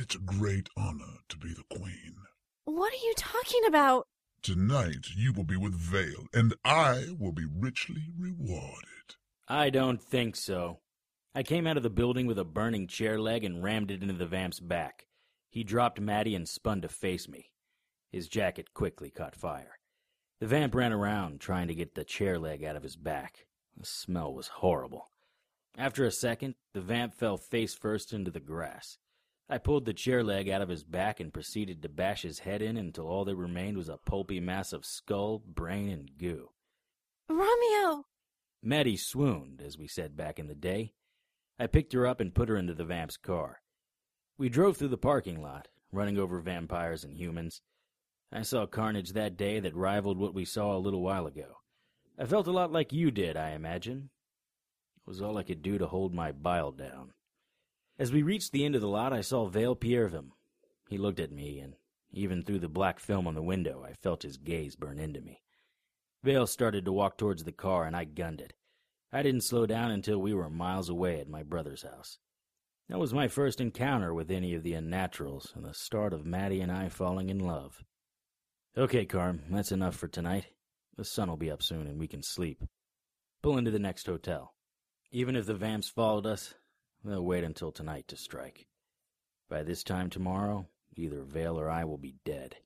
It's 0.00 0.14
a 0.14 0.18
great 0.18 0.70
honor 0.78 1.18
to 1.28 1.36
be 1.36 1.52
the 1.52 1.76
queen. 1.76 2.16
What 2.64 2.90
are 2.90 3.04
you 3.04 3.12
talking 3.18 3.66
about? 3.66 4.06
Tonight 4.40 5.08
you 5.14 5.34
will 5.34 5.44
be 5.44 5.58
with 5.58 5.74
Vale, 5.74 6.26
and 6.32 6.54
I 6.64 7.08
will 7.18 7.32
be 7.32 7.44
richly 7.44 8.04
rewarded. 8.18 9.16
I 9.46 9.68
don't 9.68 10.02
think 10.02 10.36
so. 10.36 10.78
I 11.34 11.42
came 11.42 11.66
out 11.66 11.76
of 11.76 11.82
the 11.82 11.90
building 11.90 12.26
with 12.26 12.38
a 12.38 12.46
burning 12.46 12.86
chair 12.86 13.20
leg 13.20 13.44
and 13.44 13.62
rammed 13.62 13.90
it 13.90 14.00
into 14.00 14.14
the 14.14 14.24
vamp's 14.24 14.58
back. 14.58 15.06
He 15.50 15.64
dropped 15.64 16.00
Maddie 16.00 16.34
and 16.34 16.48
spun 16.48 16.80
to 16.80 16.88
face 16.88 17.28
me. 17.28 17.50
His 18.10 18.26
jacket 18.26 18.72
quickly 18.72 19.10
caught 19.10 19.36
fire. 19.36 19.80
The 20.40 20.46
vamp 20.46 20.74
ran 20.74 20.94
around, 20.94 21.40
trying 21.40 21.68
to 21.68 21.74
get 21.74 21.94
the 21.94 22.04
chair 22.04 22.38
leg 22.38 22.64
out 22.64 22.74
of 22.74 22.84
his 22.84 22.96
back. 22.96 23.44
The 23.76 23.84
smell 23.84 24.32
was 24.32 24.48
horrible. 24.48 25.10
After 25.76 26.06
a 26.06 26.10
second, 26.10 26.54
the 26.72 26.80
vamp 26.80 27.12
fell 27.12 27.36
face 27.36 27.74
first 27.74 28.14
into 28.14 28.30
the 28.30 28.40
grass. 28.40 28.96
I 29.52 29.58
pulled 29.58 29.84
the 29.84 29.92
chair 29.92 30.22
leg 30.22 30.48
out 30.48 30.62
of 30.62 30.68
his 30.68 30.84
back 30.84 31.18
and 31.18 31.34
proceeded 31.34 31.82
to 31.82 31.88
bash 31.88 32.22
his 32.22 32.38
head 32.38 32.62
in 32.62 32.76
until 32.76 33.08
all 33.08 33.24
that 33.24 33.34
remained 33.34 33.76
was 33.76 33.88
a 33.88 33.96
pulpy 33.96 34.38
mass 34.38 34.72
of 34.72 34.86
skull, 34.86 35.40
brain, 35.44 35.88
and 35.88 36.16
goo. 36.16 36.50
Romeo! 37.28 38.04
Maddie 38.62 38.96
swooned, 38.96 39.60
as 39.60 39.76
we 39.76 39.88
said 39.88 40.16
back 40.16 40.38
in 40.38 40.46
the 40.46 40.54
day. 40.54 40.92
I 41.58 41.66
picked 41.66 41.92
her 41.94 42.06
up 42.06 42.20
and 42.20 42.32
put 42.32 42.48
her 42.48 42.56
into 42.56 42.74
the 42.74 42.84
vamp's 42.84 43.16
car. 43.16 43.60
We 44.38 44.48
drove 44.48 44.76
through 44.76 44.88
the 44.88 44.96
parking 44.96 45.42
lot, 45.42 45.66
running 45.90 46.16
over 46.16 46.40
vampires 46.40 47.02
and 47.02 47.16
humans. 47.16 47.60
I 48.30 48.42
saw 48.42 48.66
carnage 48.66 49.14
that 49.14 49.36
day 49.36 49.58
that 49.58 49.74
rivaled 49.74 50.18
what 50.18 50.32
we 50.32 50.44
saw 50.44 50.76
a 50.76 50.78
little 50.78 51.02
while 51.02 51.26
ago. 51.26 51.56
I 52.16 52.24
felt 52.24 52.46
a 52.46 52.52
lot 52.52 52.70
like 52.70 52.92
you 52.92 53.10
did, 53.10 53.36
I 53.36 53.50
imagine. 53.50 54.10
It 54.96 55.10
was 55.10 55.20
all 55.20 55.38
I 55.38 55.42
could 55.42 55.60
do 55.60 55.76
to 55.76 55.88
hold 55.88 56.14
my 56.14 56.30
bile 56.30 56.70
down. 56.70 57.14
As 58.00 58.10
we 58.10 58.22
reached 58.22 58.52
the 58.52 58.64
end 58.64 58.74
of 58.74 58.80
the 58.80 58.88
lot, 58.88 59.12
I 59.12 59.20
saw 59.20 59.44
Vale 59.44 59.76
Pierrevim. 59.76 60.30
He 60.88 60.96
looked 60.96 61.20
at 61.20 61.30
me, 61.30 61.58
and 61.58 61.74
even 62.10 62.42
through 62.42 62.60
the 62.60 62.66
black 62.66 62.98
film 62.98 63.26
on 63.26 63.34
the 63.34 63.42
window, 63.42 63.84
I 63.86 63.92
felt 63.92 64.22
his 64.22 64.38
gaze 64.38 64.74
burn 64.74 64.98
into 64.98 65.20
me. 65.20 65.42
Vale 66.24 66.46
started 66.46 66.86
to 66.86 66.92
walk 66.92 67.18
towards 67.18 67.44
the 67.44 67.52
car, 67.52 67.84
and 67.84 67.94
I 67.94 68.04
gunned 68.04 68.40
it. 68.40 68.54
I 69.12 69.22
didn't 69.22 69.42
slow 69.42 69.66
down 69.66 69.90
until 69.90 70.16
we 70.16 70.32
were 70.32 70.48
miles 70.48 70.88
away 70.88 71.20
at 71.20 71.28
my 71.28 71.42
brother's 71.42 71.82
house. 71.82 72.16
That 72.88 72.98
was 72.98 73.12
my 73.12 73.28
first 73.28 73.60
encounter 73.60 74.14
with 74.14 74.30
any 74.30 74.54
of 74.54 74.62
the 74.62 74.72
unnaturals, 74.72 75.54
and 75.54 75.62
the 75.62 75.74
start 75.74 76.14
of 76.14 76.24
Maddie 76.24 76.62
and 76.62 76.72
I 76.72 76.88
falling 76.88 77.28
in 77.28 77.38
love. 77.38 77.84
Okay, 78.78 79.04
Carm, 79.04 79.42
that's 79.50 79.72
enough 79.72 79.94
for 79.94 80.08
tonight. 80.08 80.46
The 80.96 81.04
sun 81.04 81.28
will 81.28 81.36
be 81.36 81.50
up 81.50 81.62
soon, 81.62 81.86
and 81.86 82.00
we 82.00 82.08
can 82.08 82.22
sleep. 82.22 82.64
Pull 83.42 83.58
into 83.58 83.70
the 83.70 83.78
next 83.78 84.06
hotel. 84.06 84.54
Even 85.12 85.36
if 85.36 85.44
the 85.44 85.54
vamps 85.54 85.90
followed 85.90 86.24
us, 86.24 86.54
they'll 87.04 87.24
wait 87.24 87.44
until 87.44 87.72
tonight 87.72 88.08
to 88.08 88.16
strike. 88.16 88.66
By 89.48 89.62
this 89.62 89.82
time 89.82 90.10
tomorrow, 90.10 90.66
either 90.96 91.22
Vale 91.22 91.58
or 91.58 91.68
I 91.68 91.84
will 91.84 91.98
be 91.98 92.14
dead. 92.24 92.56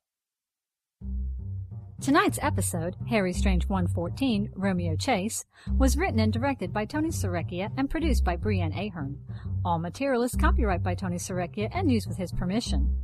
Tonight's 2.00 2.38
episode, 2.42 2.96
Harry 3.08 3.32
Strange 3.32 3.66
114, 3.68 4.50
Romeo 4.54 4.94
Chase, 4.96 5.44
was 5.78 5.96
written 5.96 6.18
and 6.18 6.32
directed 6.32 6.72
by 6.72 6.84
Tony 6.84 7.08
Sarrecchia 7.08 7.70
and 7.78 7.88
produced 7.88 8.24
by 8.24 8.36
Breanne 8.36 8.76
Ahearn. 8.76 9.16
All 9.64 9.78
material 9.78 10.22
is 10.22 10.34
copyright 10.34 10.82
by 10.82 10.94
Tony 10.94 11.16
Sarrecchia 11.16 11.70
and 11.72 11.90
used 11.90 12.06
with 12.06 12.18
his 12.18 12.32
permission. 12.32 12.94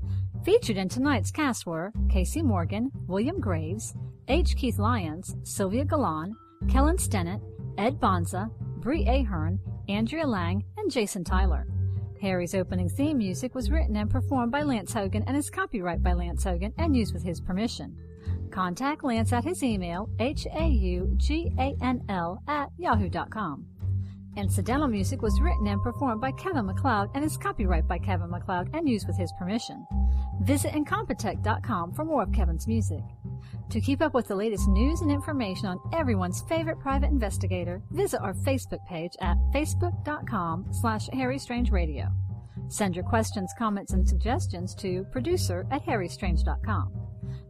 Featured 0.45 0.77
in 0.77 0.89
tonight's 0.89 1.31
cast 1.31 1.65
were 1.65 1.93
Casey 2.11 2.43
Morgan, 2.43 2.91
William 3.07 3.41
Graves, 3.41 3.95
H. 4.29 4.57
Keith 4.57 4.79
Lyons, 4.79 5.35
Sylvia 5.45 5.85
Galan, 5.85 6.35
Kellen 6.69 6.97
Stennett, 6.97 7.41
Ed 7.79 8.01
Bonza, 8.01 8.51
Bre 8.81 9.05
Ahearn, 9.07 9.59
Andrea 9.89 10.27
Laing, 10.27 10.65
and 10.81 10.91
Jason 10.91 11.23
Tyler. 11.25 11.67
Harry's 12.21 12.55
opening 12.55 12.89
theme 12.89 13.19
music 13.19 13.55
was 13.55 13.71
written 13.71 13.97
and 13.97 14.11
performed 14.11 14.51
by 14.51 14.63
Lance 14.63 14.93
Haugen 14.93 15.25
and 15.27 15.37
is 15.37 15.51
copyright 15.51 16.03
by 16.03 16.15
Lance 16.15 16.45
Haugen 16.45 16.73
and 16.79 16.97
used 16.97 17.13
with 17.13 17.23
his 17.23 17.41
permission. 17.41 17.97
Contact 18.51 19.05
Lance 19.05 19.33
at 19.33 19.45
his 19.45 19.63
email, 19.63 20.09
h-a-u-g-a-n-l 20.19 20.83
at 22.49 22.71
yahoo.com. 22.79 23.67
Incidental 24.37 24.89
music 24.89 25.23
was 25.23 25.41
written 25.41 25.67
and 25.67 25.83
performed 25.83 26.21
by 26.21 26.33
Kevin 26.33 26.67
Macleod 26.67 27.11
and 27.15 27.25
is 27.25 27.37
copyright 27.37 27.87
by 27.87 27.99
Kevin 27.99 28.31
Macleod 28.31 28.71
and 28.75 28.89
used 28.89 29.07
with 29.07 29.17
his 29.17 29.33
permission. 29.39 29.87
Visit 30.41 30.73
Incompetech.com 30.73 31.93
for 31.93 32.05
more 32.05 32.23
of 32.23 32.33
Kevin's 32.33 32.67
music. 32.67 33.03
To 33.71 33.81
keep 33.81 34.01
up 34.03 34.15
with 34.15 34.27
the 34.27 34.35
latest 34.35 34.69
news 34.69 35.01
and 35.01 35.11
information 35.11 35.67
on 35.67 35.79
everyone's 35.93 36.43
favorite 36.49 36.81
private 36.81 37.11
investigator, 37.11 37.83
visit 37.91 38.21
our 38.23 38.35
Facebook 38.35 38.85
page 38.89 39.13
at 39.21 39.37
facebook.com 39.55 40.67
slash 40.73 41.09
harrystrangeradio. 41.09 42.11
Send 42.69 42.97
your 42.97 43.05
questions, 43.05 43.53
comments, 43.59 43.93
and 43.93 44.09
suggestions 44.09 44.75
to 44.77 45.05
producer 45.13 45.67
at 45.71 45.85
harrystrange.com. 45.85 46.93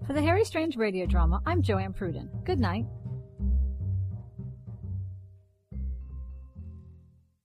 For 0.07 0.13
the 0.13 0.23
Harry 0.23 0.45
Strange 0.45 0.77
radio 0.77 1.07
drama, 1.07 1.41
I'm 1.47 1.63
JoAnn 1.63 1.97
Pruden. 1.97 2.29
Good 2.45 2.59
night. 2.59 2.87